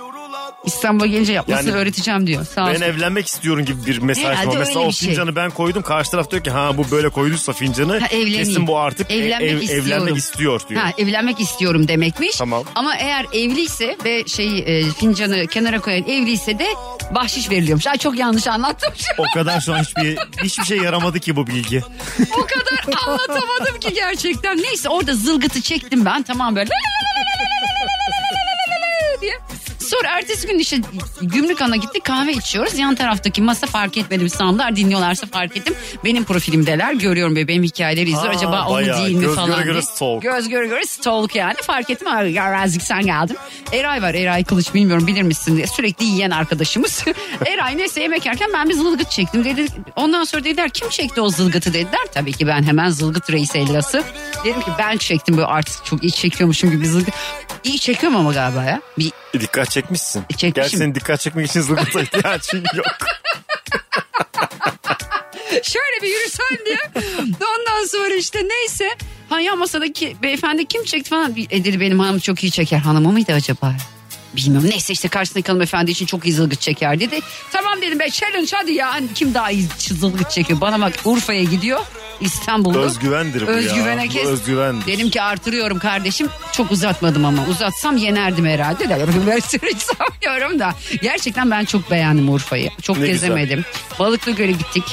İstanbul'a 0.64 1.06
gelince 1.06 1.32
yapmasını 1.32 1.68
Yani 1.68 1.78
öğreteceğim 1.78 2.26
diyor. 2.26 2.46
Sağ 2.46 2.66
Ben 2.66 2.70
olsun. 2.70 2.82
evlenmek 2.82 3.26
istiyorum 3.26 3.64
gibi 3.64 3.86
bir 3.86 3.98
mesaj 3.98 4.24
Herhalde 4.24 4.46
var. 4.48 4.56
Mesela 4.58 4.78
öyle 4.78 4.86
o 4.86 4.88
bir 4.88 4.94
şey. 4.94 5.08
fincanı 5.08 5.36
ben 5.36 5.50
koydum. 5.50 5.82
Karşı 5.82 6.10
taraf 6.10 6.30
diyor 6.30 6.44
ki 6.44 6.50
ha 6.50 6.76
bu 6.76 6.90
böyle 6.90 7.08
koyduysa 7.08 7.52
fincanı 7.52 8.00
Ha, 8.00 8.06
evleneyim. 8.06 8.38
kesin 8.44 8.66
bu 8.66 8.78
artık 8.78 9.10
ev- 9.10 9.20
Evlenmek 9.22 9.50
ev- 9.50 9.60
istiyorum. 9.60 9.86
evlenmek 9.92 10.16
istiyor 10.16 10.60
diyor. 10.68 10.82
Ha, 10.82 10.90
evlenmek 10.98 11.40
istiyorum 11.40 11.88
demekmiş. 11.88 12.36
Tamam. 12.36 12.64
Ama 12.74 12.96
eğer 12.96 13.26
evliyse 13.32 13.96
ve 14.04 14.24
şey 14.26 14.58
e, 14.58 14.84
fincanı 14.90 15.46
kenara 15.46 15.80
koyan 15.80 16.02
evliyse 16.08 16.58
de 16.58 16.66
bahşiş 17.14 17.50
veriliyormuş. 17.50 17.86
Ay 17.86 17.98
çok 17.98 18.18
yanlış 18.18 18.46
anlattım. 18.46 18.92
O 19.18 19.24
kadar 19.34 19.60
şu 19.60 19.74
an 19.74 19.78
hiçbir 19.82 20.18
hiçbir 20.42 20.64
şey 20.64 20.78
yaramadı 20.78 21.20
ki 21.20 21.36
bu 21.36 21.46
bilgi. 21.46 21.82
o 22.38 22.46
kadar 22.46 22.96
anlatamadım 23.06 23.80
ki 23.80 23.92
gerçekten. 23.94 24.56
Neyse 24.62 24.88
orada 24.88 25.14
zılgıtı 25.14 25.60
çektim 25.60 26.04
ben 26.04 26.22
tamam 26.22 26.56
böyle. 26.56 26.70
Sonra 29.78 30.08
ertesi 30.18 30.46
gün 30.46 30.58
işte 30.58 30.76
gümrük 31.22 31.62
ana 31.62 31.76
gittik 31.76 32.04
kahve 32.04 32.32
içiyoruz. 32.32 32.78
Yan 32.78 32.94
taraftaki 32.94 33.42
masa 33.42 33.66
fark 33.66 33.96
etmedim 33.96 34.28
sandılar. 34.28 34.76
Dinliyorlarsa 34.76 35.26
fark 35.26 35.56
ettim. 35.56 35.74
Benim 36.04 36.24
profilimdeler. 36.24 36.92
Görüyorum 36.92 37.36
bebeğim 37.36 37.62
hikayeleri 37.62 38.10
izliyor. 38.10 38.26
Aa, 38.34 38.36
Acaba 38.36 38.66
o 38.68 38.80
mu 38.80 38.86
değil 38.86 39.16
mi 39.16 39.20
Göz 39.24 39.34
falan 39.34 39.50
göre 39.50 39.62
göre 39.64 39.72
diye. 39.72 39.82
stalk. 39.82 40.22
Göz 40.22 40.48
göre 40.48 40.66
göre 40.66 40.86
stalk 40.86 41.34
yani. 41.34 41.54
Fark 41.62 41.90
ettim. 41.90 42.08
Yarazlık 42.34 42.82
sen 42.82 43.02
geldin. 43.06 43.36
Eray 43.72 44.02
var. 44.02 44.14
Eray 44.14 44.44
Kılıç 44.44 44.74
bilmiyorum 44.74 45.06
bilir 45.06 45.22
misin 45.22 45.56
diye. 45.56 45.66
Sürekli 45.66 46.04
yiyen 46.04 46.30
arkadaşımız. 46.30 47.04
Eray 47.46 47.76
neyse 47.78 48.02
yemek 48.02 48.26
yerken 48.26 48.48
ben 48.54 48.68
bir 48.68 48.74
zılgıt 48.74 49.10
çektim. 49.10 49.44
Dedi, 49.44 49.66
ondan 49.96 50.24
sonra 50.24 50.44
dediler 50.44 50.70
kim 50.70 50.88
çekti 50.88 51.20
o 51.20 51.28
zılgıtı 51.28 51.74
dediler. 51.74 52.06
Tabii 52.14 52.32
ki 52.32 52.46
ben 52.46 52.62
hemen 52.62 52.90
zılgıt 52.90 53.30
reis 53.30 53.56
ellası. 53.56 54.02
Dedim 54.44 54.60
ki 54.60 54.70
ben 54.78 54.96
çektim 54.96 55.36
böyle 55.36 55.46
artık 55.46 55.84
çok 55.84 56.02
iyi 56.02 56.12
çekiyormuşum 56.12 56.70
gibi 56.70 56.86
zılgıt. 56.86 57.14
İyi 57.64 57.78
çekiyorum 57.78 58.18
ama 58.18 58.32
galiba 58.32 58.64
ya. 58.64 58.80
Bir 58.98 59.12
E, 59.34 59.40
Dikkat 59.40 59.70
çekmişsin. 59.70 60.20
Çekmişim. 60.22 60.52
Gerçi 60.52 60.76
senin 60.76 60.94
dikkat 60.94 61.20
çekmek 61.20 61.46
için 61.46 61.60
zılgıta 61.60 62.00
ihtiyacın 62.02 62.64
yok. 62.74 62.86
şöyle 65.62 66.02
bir 66.02 66.08
yürüsen 66.08 66.58
diye. 66.66 66.78
Ondan 67.34 67.86
sonra 67.86 68.14
işte 68.14 68.38
neyse. 68.48 68.90
Ha 69.28 69.40
ya 69.40 69.56
masadaki 69.56 70.16
beyefendi 70.22 70.64
kim 70.66 70.84
çekti 70.84 71.10
falan. 71.10 71.34
E 71.50 71.64
dedi 71.64 71.80
benim 71.80 72.00
hanım 72.00 72.18
çok 72.18 72.42
iyi 72.44 72.50
çeker. 72.52 72.78
Hanımı 72.78 73.12
mıydı 73.12 73.32
acaba? 73.32 73.74
Bilmiyorum 74.36 74.70
neyse 74.70 74.92
işte 74.92 75.08
karşısındaki 75.08 75.46
hanımefendi 75.48 75.90
için 75.90 76.06
çok 76.06 76.26
iyi 76.26 76.32
zılgıt 76.34 76.60
çeker 76.60 77.00
dedi. 77.00 77.20
Tamam 77.52 77.82
dedim 77.82 77.98
be 77.98 78.10
challenge 78.10 78.48
hadi 78.52 78.72
ya. 78.72 78.92
Hani 78.94 79.14
kim 79.14 79.34
daha 79.34 79.50
iyi 79.50 79.68
zılgıt 79.78 80.30
çekiyor? 80.30 80.60
Bana 80.60 80.80
bak 80.80 80.92
Urfa'ya 81.04 81.42
gidiyor. 81.42 81.80
İstanbul'da. 82.22 82.78
Özgüvendir 82.78 83.42
bu 83.46 83.50
Özgüvene 83.50 84.02
ya. 84.02 84.08
kes. 84.08 84.24
Bu 84.24 84.28
özgüvendir. 84.28 84.86
Dedim 84.86 85.10
ki 85.10 85.22
artırıyorum 85.22 85.78
kardeşim. 85.78 86.28
Çok 86.52 86.70
uzatmadım 86.70 87.24
ama. 87.24 87.46
Uzatsam 87.46 87.96
yenerdim 87.96 88.46
herhalde 88.46 88.88
de. 88.88 89.06
Ben 89.26 89.36
hiç 89.36 89.82
sanmıyorum 89.82 90.58
da. 90.58 90.74
Gerçekten 91.02 91.50
ben 91.50 91.64
çok 91.64 91.90
beğendim 91.90 92.28
Urfa'yı. 92.28 92.70
Çok 92.82 92.98
Ne 92.98 93.06
güzel. 93.06 93.28
gezemedim. 93.28 93.64
Balıklı 93.98 94.32
Göl'e 94.32 94.52
gittik. 94.52 94.84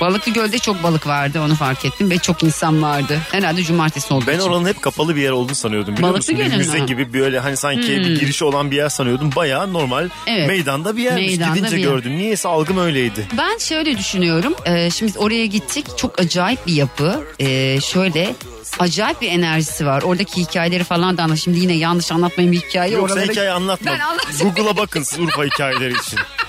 Balıklı 0.00 0.32
Göl'de 0.32 0.58
çok 0.58 0.82
balık 0.82 1.06
vardı 1.06 1.40
onu 1.40 1.54
fark 1.54 1.84
ettim 1.84 2.10
ve 2.10 2.18
çok 2.18 2.42
insan 2.42 2.82
vardı. 2.82 3.18
Herhalde 3.32 3.62
cumartesi 3.64 4.14
olduğu 4.14 4.26
Ben 4.26 4.38
için. 4.38 4.48
oranın 4.48 4.68
hep 4.68 4.82
kapalı 4.82 5.16
bir 5.16 5.22
yer 5.22 5.30
olduğunu 5.30 5.54
sanıyordum 5.54 5.96
biliyor 5.96 6.12
Balıklı 6.12 6.34
musun? 6.34 6.50
Bir 6.52 6.56
müze 6.56 6.72
mü? 6.72 6.78
Hmm. 6.78 6.86
gibi 6.86 7.12
böyle 7.12 7.38
hani 7.40 7.56
sanki 7.56 7.88
bir 7.88 8.20
girişi 8.20 8.44
olan 8.44 8.70
bir 8.70 8.76
yer 8.76 8.88
sanıyordum. 8.88 9.30
Bayağı 9.36 9.72
normal 9.72 10.08
Evet. 10.26 10.48
meydanda 10.48 10.96
bir 10.96 11.02
yermiş. 11.02 11.26
Meydanda 11.26 11.54
Gidince 11.56 11.76
bir 11.76 11.82
yer. 11.82 11.88
gördüm. 11.90 12.18
Niyeyse 12.18 12.48
algım 12.48 12.78
öyleydi. 12.78 13.26
Ben 13.38 13.58
şöyle 13.58 13.98
düşünüyorum. 13.98 14.54
Ee, 14.66 14.90
şimdi 14.90 15.18
oraya 15.18 15.46
gittik. 15.46 15.86
Çok 15.98 16.20
acayip 16.20 16.66
bir 16.66 16.72
yapı. 16.72 17.24
Ee, 17.40 17.78
şöyle 17.80 18.34
acayip 18.78 19.20
bir 19.20 19.28
enerjisi 19.28 19.86
var. 19.86 20.02
Oradaki 20.02 20.40
hikayeleri 20.40 20.84
falan 20.84 21.16
da 21.16 21.22
anla. 21.22 21.36
Şimdi 21.36 21.58
yine 21.58 21.72
yanlış 21.72 22.12
anlatmayayım 22.12 22.52
bir 22.52 22.68
hikaye. 22.68 22.92
Yoksa 22.92 23.14
Oralara- 23.14 23.30
hikaye 23.32 23.50
anlatma. 23.50 23.90
Ben. 23.90 24.48
Google'a 24.48 24.76
bakın 24.76 25.04
Urfa 25.18 25.44
hikayeleri 25.44 25.92
için. 25.92 26.18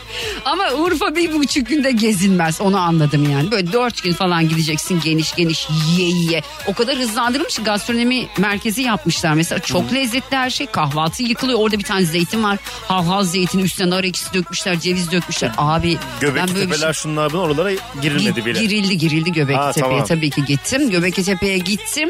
Ama 0.46 0.72
Urfa 0.72 1.16
bir 1.16 1.34
buçuk 1.34 1.68
günde 1.68 1.92
gezilmez. 1.92 2.62
Onu 2.62 2.78
anladım 2.80 3.32
yani. 3.32 3.52
Böyle 3.52 3.72
dört 3.74 4.04
gün 4.04 4.14
falan 4.14 4.50
gideceksin 4.50 5.02
geniş 5.04 5.36
geniş 5.36 5.68
yiye 5.96 6.10
yiye. 6.10 6.42
O 6.68 6.74
kadar 6.74 6.98
hızlandırılmış 6.98 7.56
ki 7.56 7.64
gastronomi 7.64 8.28
merkezi 8.38 8.82
yapmışlar. 8.82 9.34
Mesela 9.34 9.60
çok 9.60 9.94
lezzetli 9.94 10.38
her 10.38 10.50
şey. 10.50 10.68
Kahvaltı 10.68 11.24
yıkılıyor. 11.24 11.60
Orada 11.60 11.80
bir 11.80 11.84
tane 11.84 12.06
zeytin 12.06 12.44
var. 12.44 12.58
Halhal 12.88 13.24
zeytin 13.24 13.60
üstüne 13.60 13.90
nar 13.90 14.04
ekşisi 14.04 14.34
dökmüşler. 14.34 14.80
Ceviz 14.80 15.12
dökmüşler. 15.12 15.52
Abi 15.58 15.98
Göbekli 16.22 16.48
ben 16.48 16.56
böyle 16.56 16.70
tepeler 16.70 16.94
şey... 16.94 17.02
şunlar 17.04 17.32
bunlar 17.34 17.44
oralara 17.44 17.72
girilmedi 18.02 18.40
Gi- 18.40 18.46
bile. 18.46 18.60
Girildi 18.60 18.98
girildi 18.98 19.32
Göbekli 19.32 19.74
Tepe'ye 19.74 19.92
tamam. 19.92 20.06
tabii 20.06 20.30
ki 20.30 20.46
gittim. 20.46 20.90
Göbekli 20.90 21.24
Tepe'ye 21.24 21.58
gittim. 21.58 22.10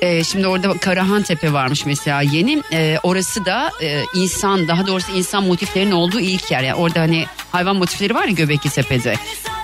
Ee, 0.00 0.24
şimdi 0.24 0.46
orada 0.46 0.78
Karahan 0.78 1.22
Tepe 1.22 1.52
varmış 1.52 1.86
mesela 1.86 2.22
yeni. 2.22 2.62
Ee, 2.72 2.98
orası 3.02 3.44
da 3.44 3.70
e, 3.82 4.02
insan 4.14 4.68
daha 4.68 4.86
doğrusu 4.86 5.12
insan 5.12 5.44
motiflerinin 5.44 5.92
olduğu 5.92 6.20
ilk 6.20 6.50
yer. 6.50 6.62
Yani 6.62 6.74
orada 6.74 7.00
hani 7.00 7.26
hayvan 7.52 7.76
motifleri 7.76 8.14
var 8.14 8.24
ya 8.24 8.32
Göbekli 8.32 8.70
Tepe'de. 8.70 9.14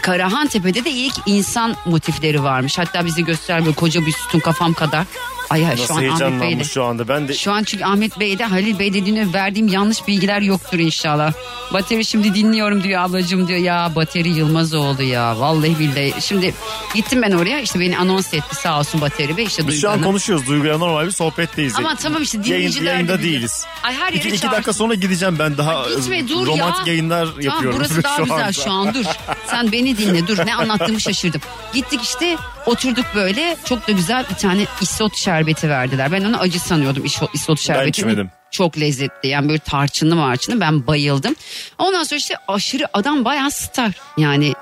Karahan 0.02 0.46
Tepe'de 0.46 0.84
de 0.84 0.90
ilk 0.90 1.14
insan 1.26 1.76
motifleri 1.84 2.42
varmış. 2.42 2.78
Hatta 2.78 3.06
bizi 3.06 3.24
göstermiyor 3.24 3.74
koca 3.74 4.06
bir 4.06 4.12
sütun 4.12 4.38
kafam 4.38 4.74
kadar. 4.74 5.06
Ay 5.50 5.66
ay, 5.66 5.76
şu 5.76 5.82
Nasıl 5.82 5.94
an 5.94 5.98
Ahmet 5.98 6.10
Bey'de. 6.20 6.24
heyecanlanmış 6.24 6.70
şu 6.72 6.84
anda. 6.84 7.08
Ben 7.08 7.28
de 7.28 7.34
Şu 7.34 7.52
an 7.52 7.64
çünkü 7.64 7.84
Ahmet 7.84 8.20
Bey'de 8.20 8.44
Halil 8.44 8.78
Bey 8.78 8.94
dediğine 8.94 9.32
verdiğim 9.32 9.68
yanlış 9.68 10.06
bilgiler 10.06 10.40
yoktur 10.40 10.78
inşallah. 10.78 11.32
Bateri 11.72 12.04
şimdi 12.04 12.34
dinliyorum 12.34 12.82
diyor 12.82 13.02
ablacığım 13.02 13.48
diyor. 13.48 13.58
Ya 13.58 13.92
Bateri 13.96 14.28
Yılmazoğlu 14.28 15.02
ya 15.02 15.40
vallahi 15.40 15.78
billahi. 15.78 16.14
Şimdi 16.20 16.54
gittim 16.94 17.22
ben 17.22 17.30
oraya 17.32 17.60
işte 17.60 17.80
beni 17.80 17.98
anons 17.98 18.34
etti 18.34 18.54
sağ 18.56 18.78
olsun 18.78 19.00
Bateri 19.00 19.36
Bey. 19.36 19.44
işte 19.44 19.68
biz 19.68 19.80
şu 19.80 19.90
an 19.90 20.02
konuşuyoruz. 20.02 20.46
Duygu'ya 20.46 20.78
normal 20.78 21.06
bir 21.06 21.10
sohbetteyiz. 21.10 21.74
Ama 21.76 21.94
tamam 21.94 22.22
işte 22.22 22.38
Yayın, 22.38 22.50
dinleyiciler 22.54 22.92
yayında 22.92 23.18
de- 23.18 23.22
değiliz. 23.22 23.64
Ay 23.82 23.94
her 23.94 24.12
yere 24.12 24.28
İki, 24.28 24.50
dakika 24.50 24.72
sonra 24.72 24.94
gideceğim 24.94 25.36
ben 25.38 25.56
daha 25.58 25.88
Gitme 25.88 26.28
dur 26.28 26.46
romantik 26.46 26.86
ya. 26.86 26.92
yayınlar 26.92 27.26
Tamam, 27.26 27.40
yapıyorum. 27.40 27.78
burası 27.80 28.02
daha 28.02 28.16
şu 28.16 28.22
güzel 28.22 28.38
anda. 28.40 28.52
şu 28.52 28.70
an 28.70 28.94
dur. 28.94 29.04
Sen 29.46 29.72
beni 29.72 29.98
dinle 29.98 30.26
dur 30.26 30.38
ne 30.46 30.54
anlattığımı 30.54 31.00
şaşırdım. 31.00 31.40
Gittik 31.74 32.00
işte 32.02 32.36
oturduk 32.66 33.04
böyle 33.14 33.56
çok 33.64 33.88
da 33.88 33.92
güzel 33.92 34.24
bir 34.30 34.34
tane 34.34 34.64
isot 34.80 35.16
şerbeti 35.40 35.68
verdiler. 35.68 36.12
Ben 36.12 36.24
onu 36.24 36.36
acı 36.36 36.60
sanıyordum 36.60 37.04
isot, 37.34 37.60
şerbeti. 37.60 38.00
içmedim. 38.00 38.30
Çok 38.50 38.80
lezzetli 38.80 39.28
yani 39.28 39.48
böyle 39.48 39.58
tarçınlı 39.58 40.16
marçınlı 40.16 40.60
ben 40.60 40.86
bayıldım. 40.86 41.34
Ondan 41.78 42.02
sonra 42.02 42.18
işte 42.18 42.34
aşırı 42.48 42.86
adam 42.92 43.24
bayağı 43.24 43.50
star 43.50 43.92
yani. 44.16 44.52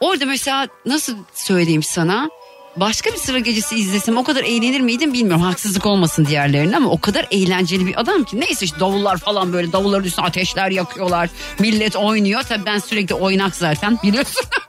Orada 0.00 0.26
mesela 0.26 0.68
nasıl 0.86 1.16
söyleyeyim 1.34 1.82
sana 1.82 2.28
başka 2.76 3.10
bir 3.12 3.16
sıra 3.16 3.38
gecesi 3.38 3.76
izlesem 3.76 4.16
o 4.16 4.24
kadar 4.24 4.44
eğlenir 4.44 4.80
miydim 4.80 5.12
bilmiyorum. 5.12 5.42
Haksızlık 5.42 5.86
olmasın 5.86 6.26
diğerlerine 6.26 6.76
ama 6.76 6.90
o 6.90 7.00
kadar 7.00 7.26
eğlenceli 7.30 7.86
bir 7.86 8.00
adam 8.00 8.24
ki. 8.24 8.40
Neyse 8.40 8.64
işte 8.64 8.80
davullar 8.80 9.16
falan 9.16 9.52
böyle 9.52 9.72
davulların 9.72 10.04
üstüne 10.04 10.26
ateşler 10.26 10.70
yakıyorlar. 10.70 11.30
Millet 11.58 11.96
oynuyor. 11.96 12.42
Tabii 12.48 12.66
ben 12.66 12.78
sürekli 12.78 13.14
oynak 13.14 13.56
zaten 13.56 13.98
biliyorsun. 14.02 14.44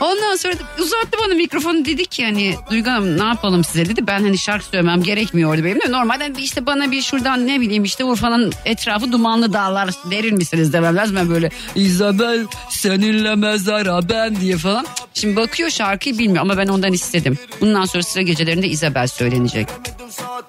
Ondan 0.00 0.36
sonra 0.36 0.54
uzattı 0.78 1.18
bana 1.24 1.34
mikrofonu 1.34 1.84
dedi 1.84 2.06
ki 2.06 2.24
hani 2.24 2.54
Duygu 2.70 2.90
Hanım 2.90 3.18
ne 3.18 3.24
yapalım 3.24 3.64
size 3.64 3.86
dedi. 3.88 4.06
Ben 4.06 4.20
hani 4.22 4.38
şarkı 4.38 4.64
söylemem 4.64 5.02
gerekmiyordu 5.02 5.64
benim 5.64 5.80
de. 5.80 5.92
Normalde 5.92 6.36
bir 6.36 6.42
işte 6.42 6.66
bana 6.66 6.90
bir 6.90 7.02
şuradan 7.02 7.46
ne 7.46 7.60
bileyim 7.60 7.84
işte 7.84 8.04
Urfa'nın 8.04 8.52
etrafı 8.64 9.12
dumanlı 9.12 9.52
dağlar 9.52 9.90
verir 10.10 10.32
misiniz 10.32 10.72
demem 10.72 10.96
lazım. 10.96 11.16
Ben 11.16 11.30
böyle 11.30 11.50
İzabel 11.74 12.46
seninle 12.70 13.34
mezara 13.34 14.08
ben 14.08 14.36
diye 14.40 14.56
falan. 14.56 14.86
Şimdi 15.14 15.36
bakıyor 15.36 15.70
şarkıyı 15.70 16.18
bilmiyor 16.18 16.42
ama 16.42 16.58
ben 16.58 16.66
ondan 16.66 16.92
istedim. 16.92 17.38
Bundan 17.60 17.84
sonra 17.84 18.02
sıra 18.02 18.22
gecelerinde 18.22 18.68
İzabel 18.68 19.06
söylenecek. 19.06 19.68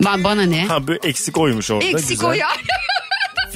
Ben, 0.05 0.23
bana 0.23 0.41
ne? 0.41 0.65
Ha 0.65 0.87
böyle 0.87 0.99
eksik 1.03 1.37
oymuş 1.37 1.71
orada. 1.71 1.85
Eksik 1.85 2.09
güzel. 2.09 2.29
o 2.29 2.33
ya. 2.33 2.47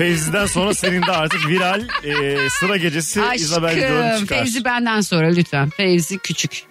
Fevzi'den 0.02 0.46
sonra 0.46 0.74
senin 0.74 1.02
de 1.02 1.12
artık 1.12 1.48
viral 1.48 1.82
e, 2.04 2.50
sıra 2.50 2.78
gecesi 2.78 3.22
İzabel 3.36 3.76
Video'nun 3.76 4.02
Aşkım 4.02 4.26
çıkar. 4.26 4.38
Fevzi 4.38 4.66
benden 4.66 5.02
sonra 5.02 5.28
lütfen. 5.28 5.70
Fevzi 5.70 6.18
küçük. 6.18 6.71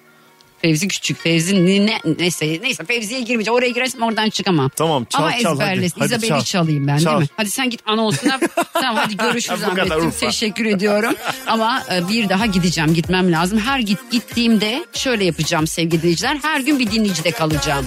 Fevzi 0.62 0.88
küçük. 0.88 1.22
Fevzi 1.22 1.66
ne, 1.66 1.86
ne 1.86 2.00
neyse 2.18 2.58
neyse 2.62 2.84
Fevzi'ye 2.84 3.20
girmeyeceğim. 3.20 3.56
Oraya 3.58 3.70
girersem 3.70 4.02
oradan 4.02 4.30
çıkamam. 4.30 4.70
Tamam, 4.76 5.04
çal, 5.04 5.18
Ama 5.22 5.38
çal, 5.38 5.60
hadi. 5.60 5.62
ezberlesin. 5.62 6.00
Hadi 6.00 6.06
İzabel'i 6.14 6.28
çal. 6.28 6.42
çalayım 6.42 6.86
ben 6.86 6.98
Çal. 6.98 7.10
değil 7.10 7.20
mi? 7.22 7.28
Hadi 7.36 7.50
sen 7.50 7.70
git 7.70 7.80
anonsuna. 7.86 8.40
tamam 8.72 8.96
hadi 8.96 9.16
görüşürüz. 9.16 9.60
Urfa. 9.62 10.26
Teşekkür 10.26 10.64
ediyorum. 10.64 11.14
Ama 11.46 11.82
e, 11.94 12.08
bir 12.08 12.28
daha 12.28 12.46
gideceğim. 12.46 12.94
Gitmem 12.94 13.32
lazım. 13.32 13.58
Her 13.58 13.78
git 13.78 13.98
gittiğimde 14.10 14.84
şöyle 14.92 15.24
yapacağım 15.24 15.66
sevgili 15.66 16.02
dinleyiciler. 16.02 16.38
Her 16.42 16.60
gün 16.60 16.78
bir 16.78 16.90
dinleyicide 16.90 17.30
kalacağım. 17.30 17.86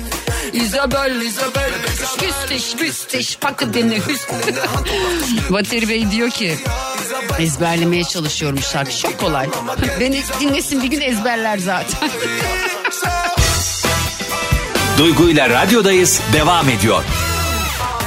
İzabel, 0.53 1.21
İzabel. 1.21 1.71
Hüstiş, 2.21 2.81
müstiş. 2.81 3.37
Pakı 3.37 3.73
dinle, 3.73 3.97
hüstiş. 3.97 4.55
Bateri 5.49 5.89
Bey 5.89 6.11
diyor 6.11 6.29
ki 6.29 6.55
ezberlemeye 7.39 8.03
çalışıyorum 8.03 8.59
şarkı. 8.59 8.97
Çok 8.97 9.19
kolay. 9.19 9.49
Beni 9.99 10.21
dinlesin 10.39 10.83
bir 10.83 10.87
gün 10.87 11.01
ezberler 11.01 11.57
zaten. 11.57 12.09
Duygu 14.97 15.29
ile 15.29 15.49
radyodayız 15.49 16.21
devam 16.33 16.69
ediyor. 16.69 17.03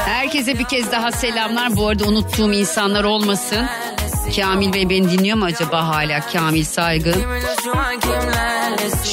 Herkese 0.04 0.58
bir 0.58 0.64
kez 0.64 0.92
daha 0.92 1.12
selamlar. 1.12 1.76
Bu 1.76 1.88
arada 1.88 2.04
unuttuğum 2.04 2.52
insanlar 2.52 3.04
olmasın. 3.04 3.66
Kamil 4.36 4.72
Bey 4.72 4.90
beni 4.90 5.10
dinliyor 5.10 5.36
mu 5.38 5.44
acaba 5.44 5.88
hala 5.88 6.20
Kamil 6.20 6.64
Saygın? 6.64 7.22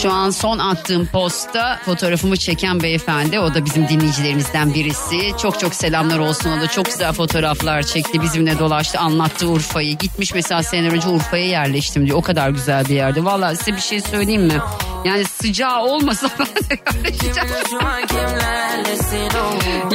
Şu 0.01 0.11
an 0.11 0.29
son 0.29 0.59
attığım 0.59 1.05
posta 1.05 1.79
fotoğrafımı 1.85 2.37
çeken 2.37 2.83
beyefendi. 2.83 3.39
O 3.39 3.53
da 3.53 3.65
bizim 3.65 3.87
dinleyicilerimizden 3.87 4.73
birisi. 4.73 5.31
Çok 5.41 5.59
çok 5.59 5.75
selamlar 5.75 6.19
olsun. 6.19 6.51
O 6.57 6.61
da 6.61 6.67
çok 6.67 6.85
güzel 6.85 7.13
fotoğraflar 7.13 7.83
çekti. 7.83 8.21
Bizimle 8.21 8.59
dolaştı 8.59 8.99
anlattı 8.99 9.47
Urfa'yı. 9.47 9.97
Gitmiş 9.97 10.33
mesela 10.33 10.63
seneler 10.63 10.91
önce 10.91 11.07
Urfa'ya 11.07 11.45
yerleştim 11.45 12.05
diyor. 12.07 12.17
O 12.17 12.21
kadar 12.21 12.49
güzel 12.49 12.85
bir 12.85 12.95
yerde. 12.95 13.23
Vallahi 13.25 13.55
size 13.57 13.71
bir 13.75 13.81
şey 13.81 14.01
söyleyeyim 14.01 14.43
mi? 14.43 14.57
Yani 15.05 15.25
sıcağı 15.25 15.81
olmasa 15.81 16.29
ben 16.39 16.45
de. 16.69 16.79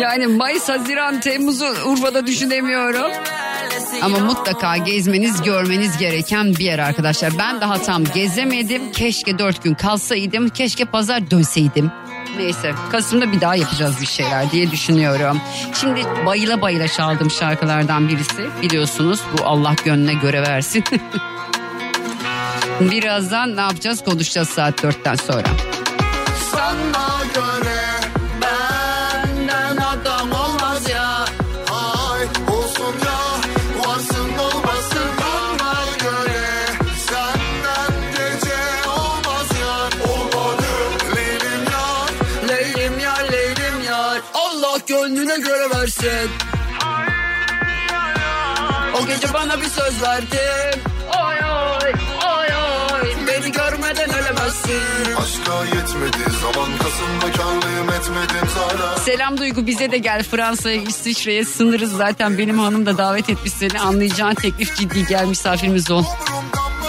Yani 0.00 0.26
Mayıs, 0.26 0.68
Haziran, 0.68 1.20
Temmuz'u 1.20 1.66
Urfa'da 1.86 2.26
düşünemiyorum. 2.26 3.10
Ama 4.02 4.18
mutlaka 4.18 4.76
gezmeniz, 4.76 5.42
görmeniz 5.42 5.98
gereken 5.98 6.54
bir 6.54 6.64
yer 6.64 6.78
arkadaşlar. 6.78 7.32
Ben 7.38 7.60
daha 7.60 7.82
tam 7.82 8.04
gezemedim. 8.04 8.92
Keşke 8.92 9.38
dört 9.38 9.62
gün 9.62 9.74
kalsaydım. 9.74 10.48
Keşke 10.48 10.84
pazar 10.84 11.30
dönseydim. 11.30 11.90
Neyse 12.36 12.74
Kasım'da 12.92 13.32
bir 13.32 13.40
daha 13.40 13.54
yapacağız 13.54 14.00
bir 14.00 14.06
şeyler 14.06 14.50
diye 14.50 14.70
düşünüyorum. 14.70 15.40
Şimdi 15.80 16.04
bayıla 16.26 16.62
bayıla 16.62 16.88
çaldığım 16.88 17.30
şarkılardan 17.30 18.08
birisi 18.08 18.46
biliyorsunuz 18.62 19.20
bu 19.32 19.44
Allah 19.44 19.74
gönlüne 19.84 20.14
göre 20.14 20.42
versin. 20.42 20.84
Birazdan 22.80 23.56
ne 23.56 23.60
yapacağız 23.60 24.04
konuşacağız 24.04 24.48
saat 24.48 24.82
dörtten 24.82 25.14
sonra. 25.14 25.46
Sana 26.50 27.20
göre 27.34 28.07
gönlüne 45.38 45.48
göre 45.48 45.70
versin. 45.70 46.30
O 49.02 49.06
gece 49.06 49.32
bana 49.34 49.60
bir 49.60 49.68
söz 49.68 50.02
verdin 50.02 50.80
Oy 51.18 51.36
oy 51.50 51.92
oy 52.26 52.46
oy. 52.92 53.26
Beni 53.26 53.52
görmeden 53.52 54.10
ölemezsin. 54.10 55.14
Aşka 55.16 55.64
yetmedi 55.64 56.30
zaman 56.42 56.78
Kasım'da 56.78 57.32
karlıyım 57.32 57.88
etmedim 57.88 58.48
zarar 58.54 58.96
Selam 58.96 59.38
Duygu 59.38 59.66
bize 59.66 59.90
de 59.90 59.98
gel. 59.98 60.22
Fransa'ya 60.22 60.82
İsviçre'ye 60.82 61.44
sınırız 61.44 61.92
zaten. 61.92 62.38
Benim 62.38 62.58
hanım 62.58 62.86
da 62.86 62.98
davet 62.98 63.30
etmiş 63.30 63.52
seni. 63.52 63.80
Anlayacağın 63.80 64.34
teklif 64.34 64.76
ciddi 64.76 65.06
gel 65.06 65.24
misafirimiz 65.24 65.90
ol. 65.90 66.04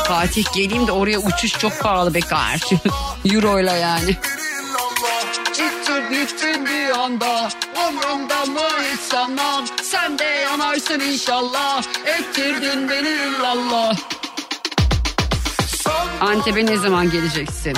Fatih 0.07 0.53
geleyim 0.55 0.87
de 0.87 0.91
oraya 0.91 1.19
uçuş 1.19 1.51
çok 1.59 1.79
pahalı 1.79 2.13
be 2.13 2.19
karşı. 2.19 2.75
Euro'yla 3.25 3.75
yani. 3.75 4.17
Çıktı 5.53 6.65
bir 6.65 6.89
anda 6.89 7.49
Umrumda 7.87 8.45
mı 8.45 8.67
hiç 8.93 8.99
sanmam 8.99 9.65
Sen 9.83 10.19
de 10.19 10.23
yanarsın 10.23 10.99
inşallah 10.99 11.83
Ettirdin 12.05 12.89
beni 12.89 13.09
illallah 13.09 13.95
Antep'e 16.21 16.65
ne 16.65 16.77
zaman 16.77 17.11
geleceksin? 17.11 17.73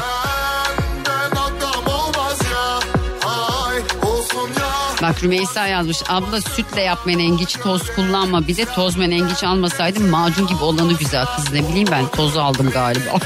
Bak 5.02 5.24
Rümeysa 5.24 5.68
yazmış. 5.68 5.98
Abla 6.10 6.42
sütle 6.42 6.82
yap 6.82 7.00
menengiç 7.06 7.58
toz 7.64 7.96
kullanma. 7.96 8.48
Bir 8.48 8.58
de 8.58 8.66
toz 8.66 8.98
menengiç 8.98 9.44
almasaydım 9.44 10.10
macun 10.10 10.48
gibi 10.48 10.64
olanı 10.64 10.94
güzel 10.94 11.26
kız. 11.26 11.54
Ne 11.54 11.68
bileyim 11.70 11.88
ben 11.92 12.08
tozu 12.08 12.40
aldım 12.40 12.70
galiba. 12.70 13.20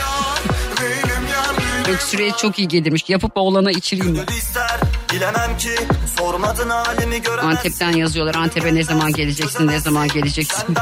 Öksürüğe 1.90 2.32
çok 2.32 2.60
iyi 2.60 2.68
gelirmiş. 2.68 3.04
Yapıp 3.08 3.32
oğlana 3.36 3.72
içireyim 3.72 4.12
mi? 4.12 4.20
Bilemem 5.16 5.58
ki 5.58 5.70
sormadın 6.20 6.70
halimi 6.70 7.22
gören 7.22 7.46
Antep'ten 7.46 7.92
yazıyorlar. 7.92 8.36
Antep'e 8.36 8.76
ne 8.76 8.84
zaman 8.84 9.14
geleceksin 9.14 9.68
ne 9.68 9.80
zaman 9.80 10.08
geleceksin. 10.08 10.76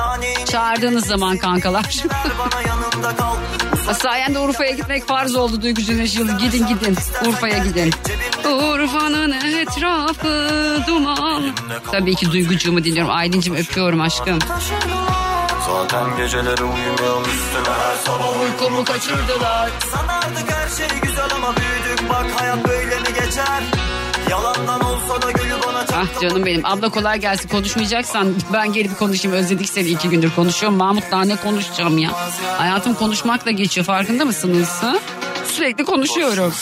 Çağırdığınız 0.52 1.06
zaman 1.06 1.38
kankalar. 1.38 1.84
Sayende 4.02 4.40
Urfa'ya 4.40 4.72
gitmek 4.72 5.08
farz 5.08 5.36
oldu 5.36 5.62
Duygu 5.62 5.82
Güneş 5.82 6.16
Yıldız. 6.16 6.38
Gidin 6.38 6.68
gidin. 6.68 6.98
Urfa'ya 7.28 7.58
gidin. 7.58 7.94
Urfa'nın 8.46 9.32
etrafı 9.32 10.50
duman. 10.88 11.56
Tabii 11.92 12.16
ki 12.16 12.32
Duygucuğumu 12.32 12.84
dinliyorum. 12.84 13.12
Aylin'cim 13.12 13.56
öpüyorum 13.56 14.02
aşkım. 14.02 14.40
Zaten 15.68 16.18
geceleri 16.18 16.64
uyumuyorum 16.64 17.24
üstüne 17.24 17.76
her 17.84 17.96
sabah 18.06 18.42
Uykumu 18.42 18.86
kaçırdılar. 18.86 19.70
Sanardık 19.92 20.52
her 20.52 20.68
şey 20.70 21.00
güzel 21.02 21.30
ama 21.36 21.54
büyüdük 21.56 22.10
bak 22.10 22.26
hayat 22.36 22.68
böyle 22.68 22.93
Ah 25.94 26.22
canım 26.22 26.46
benim. 26.46 26.66
Abla 26.66 26.90
kolay 26.90 27.20
gelsin. 27.20 27.50
Konuşmayacaksan 27.50 28.34
ben 28.54 28.74
gelip 28.74 29.00
konuşayım. 29.00 29.38
Özledik 29.38 29.70
seni 29.70 29.88
iki 29.88 30.10
gündür 30.10 30.32
konuşuyorum. 30.36 30.78
Mahmut 30.78 31.04
daha 31.12 31.22
ne 31.26 31.36
konuşacağım 31.36 31.98
ya? 31.98 32.12
Hayatım 32.58 32.94
konuşmakla 32.94 33.52
geçiyor. 33.52 33.86
Farkında 33.86 34.26
mısınız? 34.26 34.70
Ha? 34.82 34.96
Sürekli 35.48 35.86
konuşuyorum. 35.86 36.54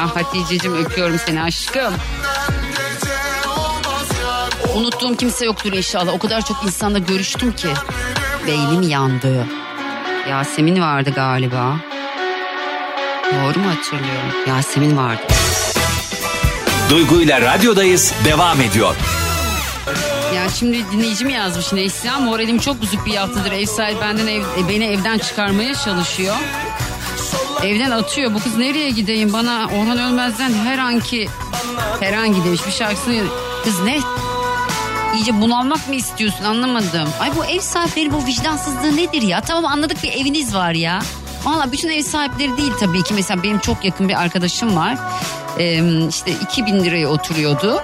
Ah 0.00 0.16
Hatice'cim 0.16 0.76
öpüyorum 0.84 1.18
seni 1.26 1.42
aşkım. 1.42 1.94
Unuttuğum 4.74 5.16
kimse 5.16 5.44
yoktur 5.44 5.72
inşallah. 5.72 6.12
O 6.14 6.18
kadar 6.18 6.44
çok 6.44 6.64
insanla 6.64 6.98
görüştüm 6.98 7.52
ki. 7.52 7.68
Beynim 8.46 8.82
yandı. 8.82 9.46
Yasemin 10.30 10.80
vardı 10.80 11.10
galiba. 11.14 11.76
Doğru 13.24 13.58
mu 13.58 13.70
hatırlıyorum? 13.70 14.48
Yasemin 14.48 14.96
vardı. 14.96 15.22
Duygu 16.90 17.20
ile 17.20 17.40
radyodayız 17.40 18.14
devam 18.24 18.60
ediyor. 18.60 18.94
Ya 20.34 20.48
şimdi 20.48 20.84
dinleyicim 20.92 21.28
yazmış 21.28 21.72
Neslihan 21.72 22.22
moralim 22.22 22.58
çok 22.58 22.82
bozuk 22.82 23.06
bir 23.06 23.14
haftadır 23.14 23.52
ev 23.52 23.66
sahibi 23.66 24.00
benden 24.00 24.26
ev, 24.26 24.40
e, 24.40 24.68
beni 24.68 24.84
evden 24.84 25.18
çıkarmaya 25.18 25.74
çalışıyor. 25.74 26.36
Evden 27.62 27.90
atıyor 27.90 28.34
bu 28.34 28.38
kız 28.38 28.56
nereye 28.56 28.90
gideyim 28.90 29.32
bana 29.32 29.66
Orhan 29.66 29.98
Ölmez'den 29.98 30.52
her 30.52 30.78
anki 30.78 31.28
her 32.00 32.12
an 32.12 32.44
demiş 32.44 32.60
bir 32.66 32.72
şarkısını 32.72 33.22
kız 33.64 33.80
ne 33.80 33.98
İyice 35.14 35.40
bunalmak 35.40 35.88
mı 35.88 35.94
istiyorsun 35.94 36.44
anlamadım. 36.44 37.08
Ay 37.20 37.36
bu 37.36 37.44
ev 37.44 37.60
sahipleri 37.60 38.12
bu 38.12 38.26
vicdansızlığı 38.26 38.96
nedir 38.96 39.22
ya? 39.22 39.40
Tamam 39.40 39.72
anladık 39.72 40.02
bir 40.02 40.12
eviniz 40.12 40.54
var 40.54 40.72
ya. 40.72 40.98
Valla 41.44 41.72
bütün 41.72 41.88
ev 41.88 42.02
sahipleri 42.02 42.56
değil 42.56 42.72
tabii 42.80 43.02
ki. 43.02 43.14
Mesela 43.14 43.42
benim 43.42 43.58
çok 43.58 43.84
yakın 43.84 44.08
bir 44.08 44.20
arkadaşım 44.22 44.76
var. 44.76 44.98
Ee, 45.58 46.06
işte 46.08 46.30
2000 46.30 46.84
liraya 46.84 47.08
oturuyordu 47.08 47.82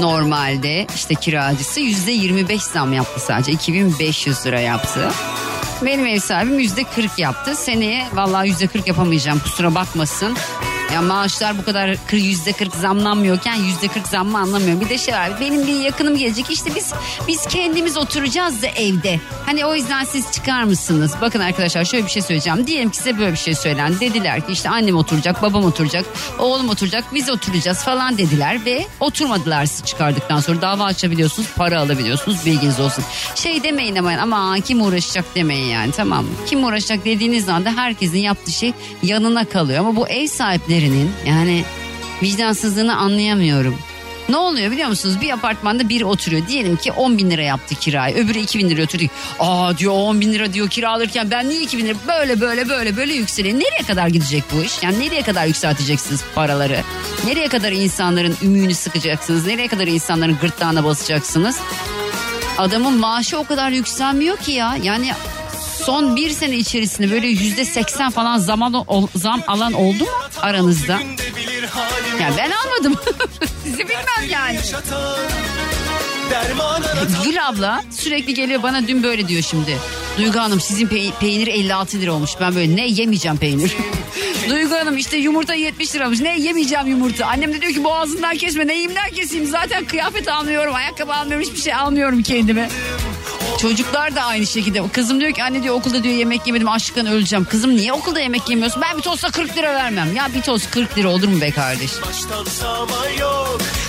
normalde 0.00 0.86
işte 0.94 1.14
kiracısı 1.14 1.80
yüzde 1.80 2.12
25 2.12 2.62
zam 2.62 2.92
yaptı 2.92 3.20
sadece 3.20 3.52
2500 3.52 4.46
lira 4.46 4.60
yaptı. 4.60 5.10
Benim 5.82 6.06
ev 6.06 6.18
sahibim 6.18 6.58
yüzde 6.58 6.84
40 6.84 7.18
yaptı. 7.18 7.54
Seneye 7.56 8.06
vallahi 8.12 8.48
yüzde 8.48 8.66
40 8.66 8.86
yapamayacağım 8.86 9.38
kusura 9.38 9.74
bakmasın. 9.74 10.36
Ya 10.92 11.02
maaşlar 11.02 11.58
bu 11.58 11.64
kadar 11.64 11.96
yüzde 12.12 12.52
40 12.52 12.74
zamlanmıyorken 12.74 13.54
yüzde 13.54 13.88
40 13.88 14.06
zammı 14.06 14.38
anlamıyorum. 14.38 14.80
Bir 14.80 14.88
de 14.88 14.98
şey 14.98 15.14
var 15.14 15.30
benim 15.40 15.66
bir 15.66 15.80
yakınım 15.80 16.16
gelecek 16.16 16.50
işte 16.50 16.70
biz 16.74 16.92
biz 17.28 17.46
kendimiz 17.46 17.96
oturacağız 17.96 18.62
da 18.62 18.66
evde. 18.66 19.20
Hani 19.46 19.66
o 19.66 19.74
yüzden 19.74 20.04
siz 20.04 20.32
çıkar 20.32 20.62
mısınız? 20.62 21.12
Bakın 21.20 21.40
arkadaşlar 21.40 21.84
şöyle 21.84 22.04
bir 22.04 22.10
şey 22.10 22.22
söyleyeceğim. 22.22 22.66
Diyelim 22.66 22.90
ki 22.90 22.96
size 22.96 23.18
böyle 23.18 23.32
bir 23.32 23.38
şey 23.38 23.54
söylendi. 23.54 24.00
Dediler 24.00 24.46
ki 24.46 24.52
işte 24.52 24.68
annem 24.68 24.96
oturacak, 24.96 25.42
babam 25.42 25.64
oturacak, 25.64 26.04
oğlum 26.38 26.68
oturacak, 26.68 27.04
biz 27.14 27.30
oturacağız 27.30 27.84
falan 27.84 28.18
dediler 28.18 28.64
ve 28.64 28.86
oturmadılar 29.00 29.66
siz 29.66 29.84
çıkardıktan 29.84 30.40
sonra. 30.40 30.62
Dava 30.62 30.84
açabiliyorsunuz, 30.84 31.48
para 31.56 31.80
alabiliyorsunuz 31.80 32.46
bilginiz 32.46 32.80
olsun. 32.80 33.04
Şey 33.34 33.62
demeyin 33.62 33.96
ama 33.96 34.12
ama 34.12 34.60
kim 34.60 34.82
uğraşacak 34.82 35.24
demeyin 35.34 35.66
yani 35.66 35.92
tamam 35.92 36.24
mı? 36.24 36.30
Kim 36.46 36.64
uğraşacak 36.64 37.04
dediğiniz 37.04 37.48
anda 37.48 37.76
herkesin 37.76 38.18
yaptığı 38.18 38.50
şey 38.52 38.72
yanına 39.02 39.44
kalıyor. 39.44 39.80
Ama 39.80 39.96
bu 39.96 40.08
ev 40.08 40.26
sahiplerinin 40.82 41.12
yani 41.26 41.64
vicdansızlığını 42.22 42.96
anlayamıyorum. 42.96 43.78
Ne 44.28 44.36
oluyor 44.36 44.70
biliyor 44.70 44.88
musunuz? 44.88 45.20
Bir 45.20 45.30
apartmanda 45.30 45.88
biri 45.88 46.04
oturuyor. 46.04 46.46
Diyelim 46.48 46.76
ki 46.76 46.92
10 46.92 47.18
bin 47.18 47.30
lira 47.30 47.42
yaptı 47.42 47.74
kirayı. 47.74 48.14
Öbürü 48.16 48.38
2 48.38 48.58
bin 48.58 48.70
lira 48.70 48.82
oturuyor. 48.82 49.10
Aa 49.38 49.78
diyor 49.78 49.92
10 49.96 50.20
bin 50.20 50.32
lira 50.32 50.52
diyor 50.52 50.68
kira 50.68 50.90
alırken 50.90 51.30
ben 51.30 51.48
niye 51.48 51.60
2 51.60 51.78
bin 51.78 51.86
lira? 51.86 51.96
Böyle 52.08 52.40
böyle 52.40 52.68
böyle 52.68 52.96
böyle 52.96 53.14
yükseliyor. 53.14 53.54
Nereye 53.54 53.82
kadar 53.86 54.08
gidecek 54.08 54.44
bu 54.52 54.62
iş? 54.62 54.82
Yani 54.82 55.00
nereye 55.00 55.22
kadar 55.22 55.46
yükselteceksiniz 55.46 56.24
paraları? 56.34 56.80
Nereye 57.26 57.48
kadar 57.48 57.72
insanların 57.72 58.36
ümüğünü 58.42 58.74
sıkacaksınız? 58.74 59.46
Nereye 59.46 59.68
kadar 59.68 59.86
insanların 59.86 60.38
gırtlağına 60.40 60.84
basacaksınız? 60.84 61.58
Adamın 62.58 62.92
maaşı 62.92 63.38
o 63.38 63.44
kadar 63.44 63.70
yükselmiyor 63.70 64.36
ki 64.36 64.52
ya. 64.52 64.76
Yani 64.82 65.12
son 65.84 66.16
bir 66.16 66.30
sene 66.30 66.56
içerisinde 66.56 67.10
böyle 67.10 67.26
yüzde 67.26 67.64
seksen 67.64 68.10
falan 68.10 68.38
zaman, 68.38 68.86
zam 69.14 69.42
alan 69.46 69.72
oldu 69.72 70.04
mu 70.04 70.10
aranızda? 70.42 70.92
Ya 72.20 72.30
ben 72.38 72.50
almadım. 72.50 73.00
Sizi 73.64 73.78
bilmem 73.78 74.30
yani. 74.30 74.58
Gül 77.24 77.48
abla 77.48 77.82
sürekli 77.90 78.34
geliyor 78.34 78.62
bana 78.62 78.88
dün 78.88 79.02
böyle 79.02 79.28
diyor 79.28 79.42
şimdi. 79.42 79.78
Duygu 80.18 80.38
Hanım 80.38 80.60
sizin 80.60 80.86
pey- 80.86 81.12
peynir 81.20 81.46
56 81.46 82.00
lira 82.00 82.12
olmuş. 82.12 82.30
Ben 82.40 82.54
böyle 82.54 82.76
ne 82.76 82.86
yemeyeceğim 82.86 83.36
peynir. 83.38 83.76
Duygu 84.48 84.74
Hanım 84.74 84.96
işte 84.96 85.16
yumurta 85.16 85.54
70 85.54 85.94
lira. 85.94 86.10
Ne 86.10 86.38
yemeyeceğim 86.40 86.86
yumurta. 86.86 87.26
Annem 87.26 87.52
de 87.52 87.60
diyor 87.60 87.72
ki 87.72 87.84
boğazından 87.84 88.36
kesme. 88.36 88.66
Neyimden 88.66 89.10
keseyim? 89.10 89.46
Zaten 89.46 89.84
kıyafet 89.84 90.28
almıyorum. 90.28 90.74
Ayakkabı 90.74 91.14
almıyorum. 91.14 91.46
Hiçbir 91.46 91.60
şey 91.60 91.74
almıyorum 91.74 92.22
kendime. 92.22 92.68
Çocuklar 93.60 94.16
da 94.16 94.22
aynı 94.22 94.46
şekilde. 94.46 94.88
Kızım 94.88 95.20
diyor 95.20 95.32
ki 95.32 95.44
anne 95.44 95.62
diyor 95.62 95.74
okulda 95.74 96.02
diyor 96.02 96.14
yemek 96.14 96.46
yemedim 96.46 96.68
açlıktan 96.68 97.06
öleceğim. 97.06 97.44
Kızım 97.44 97.76
niye 97.76 97.92
okulda 97.92 98.20
yemek 98.20 98.50
yemiyorsun? 98.50 98.82
Ben 98.82 98.96
bir 98.96 99.02
tosta 99.02 99.30
40 99.30 99.56
lira 99.56 99.74
vermem. 99.74 100.16
Ya 100.16 100.28
bir 100.34 100.42
tost 100.42 100.70
40 100.70 100.98
lira 100.98 101.08
olur 101.08 101.28
mu 101.28 101.40
be 101.40 101.50
kardeş? 101.50 101.90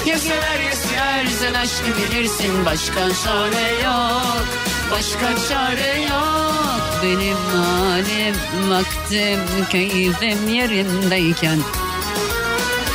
Yeser 0.06 0.60
yeser 0.60 1.26
sen 1.40 1.54
aşkı 1.54 1.86
bilirsin 1.98 2.66
başka 2.66 3.00
çare 3.24 3.84
yok. 3.84 4.46
Başka 4.92 5.48
çare 5.50 6.02
yok 6.02 6.64
benim 7.04 7.38
halim 7.38 8.36
vaktim 8.70 9.40
keyfim 9.70 10.48
yerindeyken. 10.48 11.60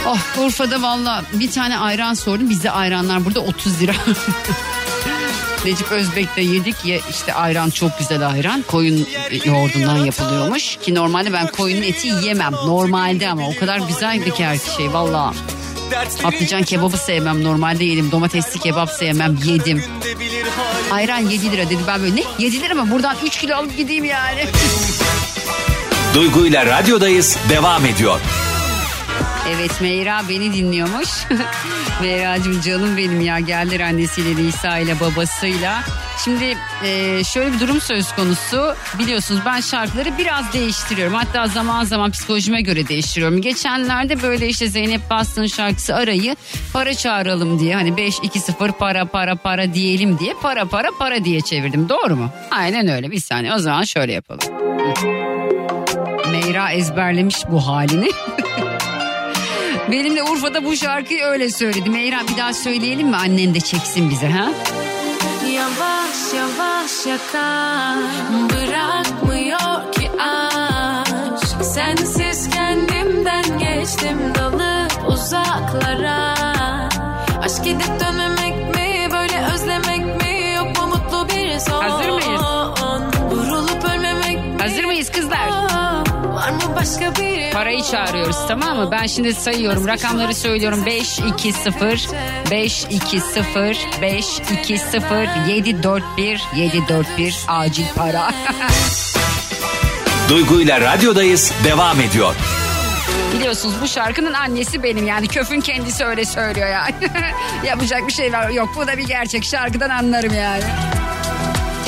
Oh 0.06 0.18
Urfa'da 0.38 0.82
valla 0.82 1.24
bir 1.32 1.50
tane 1.50 1.78
ayran 1.78 2.14
sordum. 2.14 2.50
Bizde 2.50 2.70
ayranlar 2.70 3.24
burada 3.24 3.40
30 3.40 3.80
lira. 3.80 3.92
Necip 5.68 5.92
Özbek'te 5.92 6.40
yedik 6.40 6.84
ya 6.84 6.98
işte 7.10 7.34
ayran 7.34 7.70
çok 7.70 7.98
güzel 7.98 8.28
ayran. 8.28 8.62
Koyun 8.62 9.06
yoğurdundan 9.44 9.96
yapılıyormuş. 9.96 10.76
Ki 10.76 10.94
normalde 10.94 11.32
ben 11.32 11.46
koyunun 11.46 11.82
eti 11.82 12.08
yemem. 12.08 12.52
Normalde 12.52 13.28
ama 13.28 13.48
o 13.48 13.60
kadar 13.60 13.78
güzeldi 13.78 14.34
ki 14.34 14.44
her 14.44 14.58
şey 14.76 14.92
valla. 14.92 15.34
Patlıcan 16.22 16.62
kebabı 16.62 16.96
sevmem 16.96 17.44
normalde 17.44 17.84
yedim. 17.84 18.10
Domatesli 18.10 18.60
kebap 18.60 18.90
sevmem 18.90 19.38
yedim. 19.44 19.82
Ayran 20.90 21.18
7 21.18 21.52
lira 21.52 21.70
dedi 21.70 21.82
ben 21.86 22.02
böyle 22.02 22.16
ne 22.16 22.22
7 22.38 22.60
lira 22.60 22.74
mı 22.74 22.90
buradan 22.90 23.16
3 23.26 23.38
kilo 23.38 23.54
alıp 23.54 23.76
gideyim 23.76 24.04
yani. 24.04 24.44
Duygu 26.14 26.46
ile 26.46 26.66
radyodayız 26.66 27.36
devam 27.48 27.86
ediyor. 27.86 28.20
Evet 29.50 29.80
Meyra 29.80 30.22
beni 30.28 30.54
dinliyormuş. 30.54 31.08
Meyra'cığım 32.02 32.60
canım 32.60 32.96
benim 32.96 33.20
ya 33.20 33.40
geldiler 33.40 33.80
annesiyle 33.80 34.42
Nisa 34.42 34.78
ile 34.78 35.00
babasıyla. 35.00 35.82
Şimdi 36.24 36.56
e, 36.84 37.24
şöyle 37.24 37.52
bir 37.52 37.60
durum 37.60 37.80
söz 37.80 38.12
konusu. 38.12 38.74
Biliyorsunuz 38.98 39.40
ben 39.46 39.60
şarkıları 39.60 40.18
biraz 40.18 40.52
değiştiriyorum. 40.52 41.14
Hatta 41.14 41.46
zaman 41.46 41.84
zaman 41.84 42.10
psikolojime 42.10 42.60
göre 42.60 42.88
değiştiriyorum. 42.88 43.40
Geçenlerde 43.40 44.22
böyle 44.22 44.48
işte 44.48 44.68
Zeynep 44.68 45.10
Bastık'ın 45.10 45.46
şarkısı 45.46 45.94
Aray'ı 45.94 46.36
para 46.72 46.94
çağıralım 46.94 47.60
diye. 47.60 47.74
Hani 47.74 47.90
5-2-0 47.90 48.72
para 48.72 49.04
para 49.04 49.34
para 49.34 49.74
diyelim 49.74 50.18
diye 50.18 50.34
para 50.42 50.64
para 50.64 50.88
para 50.98 51.24
diye 51.24 51.40
çevirdim. 51.40 51.88
Doğru 51.88 52.16
mu? 52.16 52.30
Aynen 52.50 52.88
öyle 52.88 53.10
bir 53.10 53.20
saniye. 53.20 53.54
O 53.54 53.58
zaman 53.58 53.82
şöyle 53.82 54.12
yapalım. 54.12 54.54
Meyra 56.30 56.72
ezberlemiş 56.72 57.36
bu 57.50 57.66
halini. 57.66 58.10
Benimle 59.90 60.22
Urfa'da 60.22 60.64
bu 60.64 60.76
şarkıyı 60.76 61.24
öyle 61.24 61.50
söyledi. 61.50 61.90
Meyra 61.90 62.20
bir 62.32 62.36
daha 62.36 62.54
söyleyelim 62.54 63.08
mi? 63.08 63.16
Annen 63.16 63.54
de 63.54 63.60
çeksin 63.60 64.10
bize 64.10 64.28
ha? 64.28 64.48
Yavaş 65.52 66.34
yavaş 66.36 67.06
yakar 67.06 67.96
Bırakmıyor 68.50 69.92
ki 69.92 70.10
aşk 70.22 71.64
Sensiz 71.64 72.50
kendimden 72.50 73.58
geçtim 73.58 74.18
dalıp 74.34 75.08
uzaklara 75.08 76.34
Aşk 77.42 77.64
gidip 77.64 78.00
dönmemek 78.00 78.37
başka 86.80 87.14
bir 87.14 87.52
Parayı 87.52 87.82
çağırıyoruz 87.82 88.36
tamam 88.48 88.76
mı? 88.76 88.88
Ben 88.90 89.06
şimdi 89.06 89.34
sayıyorum. 89.34 89.86
Rakamları 89.86 90.34
söylüyorum. 90.34 90.86
5 90.86 91.18
2 91.18 91.52
0 91.52 92.08
5 92.50 92.84
2 92.90 93.20
0 93.20 93.76
5 94.02 94.40
2 94.62 94.78
0 94.78 95.48
7 95.48 95.82
4 95.82 96.02
1 96.16 96.42
7 96.56 96.88
4 96.88 97.18
1 97.18 97.44
acil 97.48 97.84
para. 97.96 98.30
Duygu 100.28 100.60
ile 100.60 100.80
radyodayız 100.80 101.52
devam 101.64 102.00
ediyor. 102.00 102.34
Biliyorsunuz 103.34 103.74
bu 103.82 103.88
şarkının 103.88 104.32
annesi 104.32 104.82
benim 104.82 105.06
yani 105.06 105.28
köfün 105.28 105.60
kendisi 105.60 106.04
öyle 106.04 106.24
söylüyor 106.24 106.68
yani. 106.68 106.94
Yapacak 107.66 108.06
bir 108.08 108.12
şey 108.12 108.32
var 108.32 108.50
yok 108.50 108.68
bu 108.76 108.86
da 108.86 108.98
bir 108.98 109.06
gerçek 109.06 109.44
şarkıdan 109.44 109.90
anlarım 109.90 110.34
yani. 110.34 110.64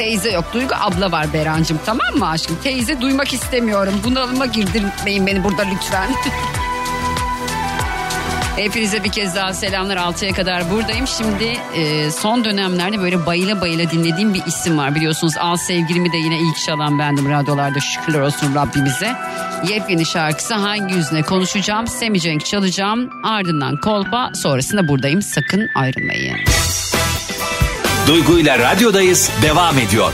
Teyze 0.01 0.33
yok 0.33 0.45
Duygu 0.53 0.75
abla 0.81 1.13
var 1.13 1.33
Berancım 1.33 1.81
tamam 1.87 2.17
mı 2.17 2.29
aşkım? 2.29 2.59
Teyze 2.63 3.01
duymak 3.01 3.33
istemiyorum 3.33 3.95
bunalıma 4.05 4.47
girdirmeyin 4.47 5.27
beni 5.27 5.45
burada 5.45 5.63
lütfen. 5.63 6.11
Hepinize 8.57 9.05
bir 9.05 9.13
kez 9.13 9.37
daha 9.37 9.55
selamlar 9.55 9.97
6'ya 9.97 10.33
kadar 10.33 10.71
buradayım. 10.71 11.07
Şimdi 11.07 11.45
e, 11.75 12.11
son 12.11 12.45
dönemlerde 12.45 13.01
böyle 13.01 13.27
bayıla 13.27 13.61
bayıla 13.61 13.91
dinlediğim 13.91 14.35
bir 14.35 14.47
isim 14.47 14.79
var. 14.79 14.95
Biliyorsunuz 14.95 15.35
Al 15.39 15.57
Sevgilimi 15.57 16.13
de 16.13 16.17
yine 16.17 16.39
ilk 16.39 16.57
çalan 16.67 16.99
bendim 16.99 17.31
radyolarda 17.31 17.81
şükürler 17.81 18.21
olsun 18.21 18.55
Rabbimize. 18.55 19.13
Yepyeni 19.69 20.07
şarkısı 20.07 20.55
hangi 20.55 20.95
yüzüne 20.95 21.23
konuşacağım 21.23 21.87
Semi 21.87 22.21
Cenk 22.21 22.45
çalacağım 22.45 23.11
ardından 23.25 23.77
kolpa 23.77 24.31
sonrasında 24.35 24.89
buradayım 24.89 25.23
sakın 25.23 25.69
ayrılmayın. 25.75 26.37
Duygu 28.11 28.39
ile 28.39 28.59
radyodayız 28.59 29.31
devam 29.43 29.79
ediyor. 29.79 30.13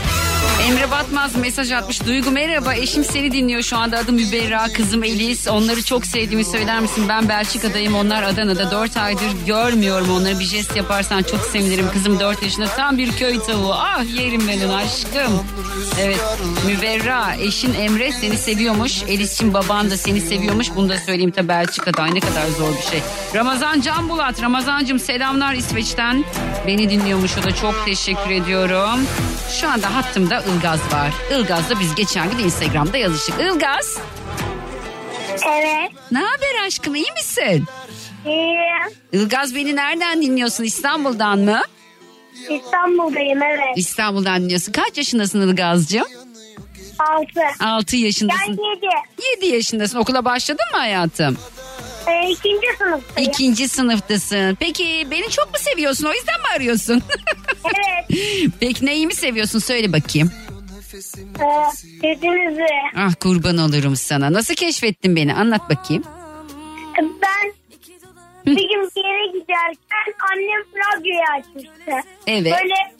Emre 0.67 0.91
Batmaz 0.91 1.35
mesaj 1.35 1.71
atmış. 1.71 2.05
Duygu 2.05 2.31
merhaba 2.31 2.75
eşim 2.75 3.03
seni 3.03 3.31
dinliyor 3.31 3.61
şu 3.61 3.77
anda 3.77 3.97
adım 3.97 4.15
Müberra 4.15 4.67
kızım 4.73 5.03
Elis. 5.03 5.47
Onları 5.47 5.83
çok 5.83 6.05
sevdiğimi 6.05 6.45
söyler 6.45 6.79
misin? 6.79 7.05
Ben 7.09 7.29
Belçika'dayım 7.29 7.95
onlar 7.95 8.23
Adana'da 8.23 8.71
4 8.71 8.97
aydır 8.97 9.45
görmüyorum 9.45 10.09
onları. 10.09 10.39
Bir 10.39 10.45
jest 10.45 10.75
yaparsan 10.75 11.23
çok 11.23 11.41
sevinirim. 11.41 11.91
Kızım 11.93 12.19
4 12.19 12.43
yaşında 12.43 12.67
tam 12.67 12.97
bir 12.97 13.11
köy 13.11 13.39
tavuğu. 13.39 13.73
Ah 13.73 14.03
yerim 14.19 14.47
ben 14.47 14.67
onu 14.67 14.75
aşkım. 14.75 15.45
Evet 16.01 16.19
Müberra 16.65 17.35
eşin 17.39 17.73
Emre 17.73 18.11
seni 18.11 18.37
seviyormuş. 18.37 19.03
Elis'cim 19.03 19.53
baban 19.53 19.91
da 19.91 19.97
seni 19.97 20.21
seviyormuş. 20.21 20.67
Bunu 20.75 20.89
da 20.89 20.97
söyleyeyim 20.97 21.31
tabi 21.31 21.47
Belçika'da 21.47 22.05
ne 22.05 22.19
kadar 22.19 22.47
zor 22.47 22.77
bir 22.77 22.91
şey. 22.91 23.01
Ramazan 23.35 23.81
Can 23.81 24.09
Bulat. 24.09 24.41
Ramazancım 24.41 24.99
selamlar 24.99 25.53
İsveç'ten. 25.53 26.25
Beni 26.67 26.89
dinliyormuş 26.89 27.37
o 27.37 27.43
da 27.43 27.55
çok 27.55 27.85
teşekkür 27.85 28.31
ediyorum. 28.31 28.99
Şu 29.61 29.69
anda 29.69 29.95
hattımda 29.95 30.43
Ilgaz 30.57 30.79
var. 30.93 31.13
Ilgaz'la 31.31 31.79
biz 31.79 31.95
geçen 31.95 32.31
gün 32.31 32.37
Instagram'da 32.39 32.97
yazıştık. 32.97 33.35
Ilgaz 33.41 33.97
Evet. 35.47 35.91
ne 36.11 36.19
haber 36.19 36.65
aşkım 36.67 36.95
iyi 36.95 37.11
misin? 37.11 37.65
İyiyim. 38.25 38.93
Ilgaz 39.11 39.55
beni 39.55 39.75
nereden 39.75 40.21
dinliyorsun 40.21 40.63
İstanbul'dan 40.63 41.39
mı? 41.39 41.61
İstanbul'dayım 42.49 43.41
evet. 43.43 43.77
İstanbul'dan 43.77 44.41
dinliyorsun. 44.43 44.71
Kaç 44.71 44.97
yaşındasın 44.97 45.41
Ilgaz'cığım? 45.49 46.07
Altı. 46.99 47.63
6 47.65 47.93
Ben 47.93 47.97
yaşındasın. 47.97 48.51
yedi. 48.51 48.85
7 49.43 49.55
yaşındasın. 49.55 49.97
Okula 49.97 50.25
başladın 50.25 50.65
mı 50.73 50.77
hayatım? 50.77 51.37
Ee, 52.07 52.29
ikinci 52.29 52.67
sınıftayım. 52.77 53.29
İkinci 53.31 53.67
sınıftasın. 53.69 54.55
Peki 54.59 55.07
beni 55.11 55.29
çok 55.29 55.45
mu 55.47 55.55
seviyorsun? 55.59 56.05
O 56.07 56.13
yüzden 56.13 56.39
mi 56.39 56.47
arıyorsun? 56.55 57.03
Evet. 57.65 58.21
Peki 58.59 58.85
neyi 58.85 59.07
mi 59.07 59.15
seviyorsun? 59.15 59.59
Söyle 59.59 59.93
bakayım. 59.93 60.31
Ee, 60.97 61.71
sesinizi. 61.75 62.65
Ah 62.95 63.13
kurban 63.19 63.57
olurum 63.57 63.95
sana. 63.95 64.33
Nasıl 64.33 64.55
keşfettin 64.55 65.15
beni? 65.15 65.33
Anlat 65.33 65.69
bakayım. 65.69 66.03
Ben 66.97 67.53
bir 68.45 68.69
gün 68.69 68.89
bir 68.95 69.03
yere 69.03 69.27
giderken 69.39 70.13
annem 70.31 70.61
radyoyu 70.75 71.19
açmıştı. 71.39 72.09
Evet. 72.27 72.53
Böyle 72.61 72.97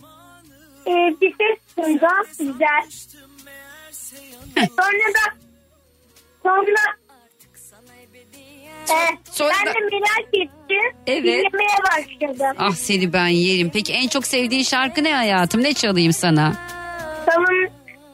e, 0.88 1.22
bir 1.22 1.34
ses 1.38 1.78
duydum 1.78 2.26
güzel. 2.40 2.86
sonra 4.56 5.14
da 5.14 5.34
sonra 6.44 6.98
e, 8.90 9.18
Sonra 9.32 9.54
ben 9.66 9.74
de 9.74 9.80
merak 10.00 10.28
ettim. 10.34 10.98
Evet. 11.08 11.24
Dinlemeye 11.24 11.78
başladım. 11.92 12.56
Ah 12.60 12.72
seni 12.76 13.14
ben 13.14 13.28
yerim. 13.28 13.70
Peki 13.74 13.94
en 13.94 14.08
çok 14.08 14.28
sevdiğin 14.28 14.64
şarkı 14.64 15.04
ne 15.04 15.14
hayatım? 15.16 15.64
Ne 15.64 15.74
çalayım 15.74 16.14
sana? 16.14 16.54
Salın, 17.26 17.70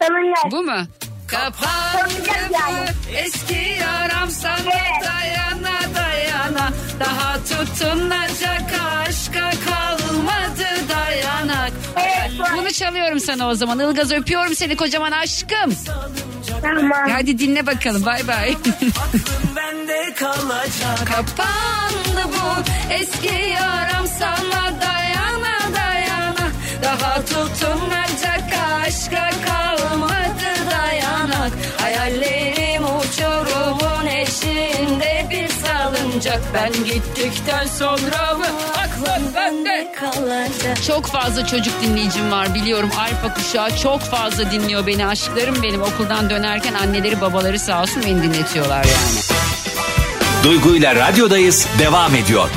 salınlar. 0.07 0.51
Bu 0.51 0.63
mu? 0.63 0.85
Salınacak 1.31 2.51
yani. 2.51 2.87
Eski 3.17 3.77
yaram 3.81 4.29
sana 4.31 4.57
Evet. 4.59 5.03
dayana 5.09 5.79
dayana. 5.95 6.69
Daha 6.99 7.33
tutunacak 7.37 8.71
aşka 9.07 9.49
kalmadı 9.49 10.67
dayanak. 10.89 11.71
Evet, 11.97 12.31
bu- 12.39 12.57
Bunu 12.57 12.71
çalıyorum 12.71 13.19
sana 13.19 13.47
o 13.47 13.53
zaman. 13.55 13.79
Ilgaz 13.79 14.11
öpüyorum 14.11 14.55
seni 14.55 14.75
kocaman 14.75 15.11
aşkım. 15.11 15.75
Tamam. 16.61 17.09
Hadi 17.11 17.39
dinle 17.39 17.65
bakalım. 17.65 18.05
Bay 18.05 18.27
bay. 18.27 18.57
Kapandı 21.05 22.23
bu 22.27 22.63
eski 22.93 23.35
yaram 23.49 24.07
sana 24.19 24.81
dayana 24.81 25.75
dayana. 25.75 26.47
Daha 26.83 27.15
tutunacak 27.25 28.53
aşka 28.85 29.29
kalmadı 29.45 29.72
salıncak 36.23 36.53
Ben 36.53 36.73
gittikten 36.83 37.67
sonra 37.67 38.33
mı 38.37 38.45
aklın 38.77 39.33
bende 39.35 39.91
kalacak 39.99 40.83
çok 40.87 41.05
fazla 41.05 41.47
çocuk 41.47 41.73
dinleyicim 41.81 42.31
var 42.31 42.53
biliyorum. 42.53 42.89
Alfa 42.99 43.33
kuşağı 43.33 43.77
çok 43.77 44.01
fazla 44.01 44.51
dinliyor 44.51 44.87
beni. 44.87 45.07
Aşklarım 45.07 45.63
benim 45.63 45.81
okuldan 45.81 46.29
dönerken 46.29 46.73
anneleri 46.73 47.21
babaları 47.21 47.59
sağ 47.59 47.81
olsun 47.81 48.03
beni 48.05 48.23
dinletiyorlar 48.23 48.85
yani. 48.85 49.43
Duygu 50.43 50.75
ile 50.75 50.95
radyodayız 50.95 51.67
devam 51.79 52.15
ediyor. 52.15 52.49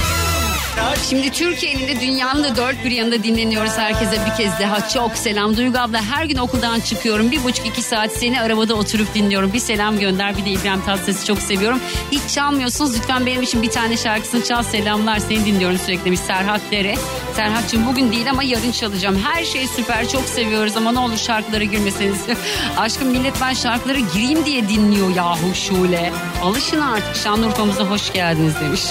Şimdi 0.95 1.31
Türkiye'nin 1.31 1.89
de 1.89 2.01
dünyanın 2.01 2.45
da 2.45 2.57
dört 2.57 2.85
bir 2.85 2.91
yanında 2.91 3.23
dinleniyoruz 3.23 3.79
herkese 3.79 4.27
bir 4.27 4.37
kez 4.37 4.61
daha. 4.61 4.89
Çok 4.89 5.17
selam 5.17 5.57
Duygu 5.57 5.79
abla 5.79 6.03
her 6.03 6.25
gün 6.25 6.37
okuldan 6.37 6.81
çıkıyorum. 6.81 7.31
Bir 7.31 7.45
buçuk 7.45 7.67
iki 7.67 7.83
saat 7.83 8.13
seni 8.13 8.41
arabada 8.41 8.75
oturup 8.75 9.15
dinliyorum. 9.15 9.53
Bir 9.53 9.59
selam 9.59 9.99
gönder 9.99 10.37
bir 10.37 10.45
de 10.45 10.51
İbrahim 10.51 10.81
Tatlıses'i 10.81 11.27
çok 11.27 11.39
seviyorum. 11.39 11.81
Hiç 12.13 12.35
çalmıyorsunuz 12.35 12.97
lütfen 12.97 13.27
benim 13.27 13.43
için 13.43 13.63
bir 13.63 13.71
tane 13.71 13.97
şarkısını 13.97 14.45
çal 14.45 14.63
selamlar. 14.63 15.19
Seni 15.19 15.45
dinliyorum 15.45 15.79
sürekli 15.79 16.05
demiş 16.05 16.21
Serhat 16.21 16.61
Dere. 16.71 16.95
Serhat'cığım 17.37 17.87
bugün 17.87 18.13
değil 18.13 18.31
ama 18.31 18.43
yarın 18.43 18.73
çalacağım. 18.73 19.19
Her 19.25 19.45
şey 19.45 19.67
süper 19.67 20.09
çok 20.09 20.25
seviyoruz 20.25 20.77
ama 20.77 20.93
ne 20.93 20.99
olur 20.99 21.17
şarkılara 21.17 21.65
girmeseniz. 21.65 22.19
Aşkım 22.77 23.09
millet 23.09 23.35
ben 23.41 23.53
şarkılara 23.53 23.99
gireyim 23.99 24.45
diye 24.45 24.69
dinliyor 24.69 25.17
yahu 25.17 25.55
Şule. 25.55 26.13
Alışın 26.43 26.81
artık 26.81 27.17
Şanlıurfa'mıza 27.17 27.85
hoş 27.85 28.13
geldiniz 28.13 28.55
demiş. 28.61 28.83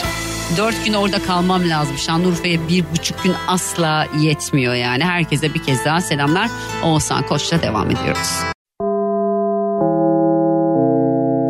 Dört 0.57 0.85
gün 0.85 0.93
orada 0.93 1.19
kalmam 1.19 1.69
lazım. 1.69 1.97
Şanlıurfa'ya 1.97 2.67
bir 2.69 2.83
buçuk 2.91 3.23
gün 3.23 3.33
asla 3.47 4.07
yetmiyor 4.19 4.73
yani. 4.73 5.03
Herkese 5.03 5.53
bir 5.53 5.63
kez 5.63 5.85
daha 5.85 6.01
selamlar. 6.01 6.49
Oğuzhan 6.83 7.27
Koç'la 7.27 7.61
devam 7.61 7.91
ediyoruz. 7.91 8.29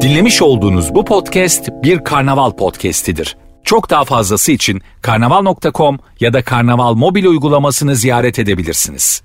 Dinlemiş 0.01 0.41
olduğunuz 0.41 0.95
bu 0.95 1.05
podcast 1.05 1.69
bir 1.83 2.03
karnaval 2.03 2.51
podcastidir. 2.51 3.37
Çok 3.63 3.89
daha 3.89 4.03
fazlası 4.05 4.51
için 4.51 4.81
karnaval.com 5.01 5.99
ya 6.19 6.33
da 6.33 6.43
karnaval 6.43 6.93
mobil 6.93 7.25
uygulamasını 7.25 7.95
ziyaret 7.95 8.39
edebilirsiniz. 8.39 9.24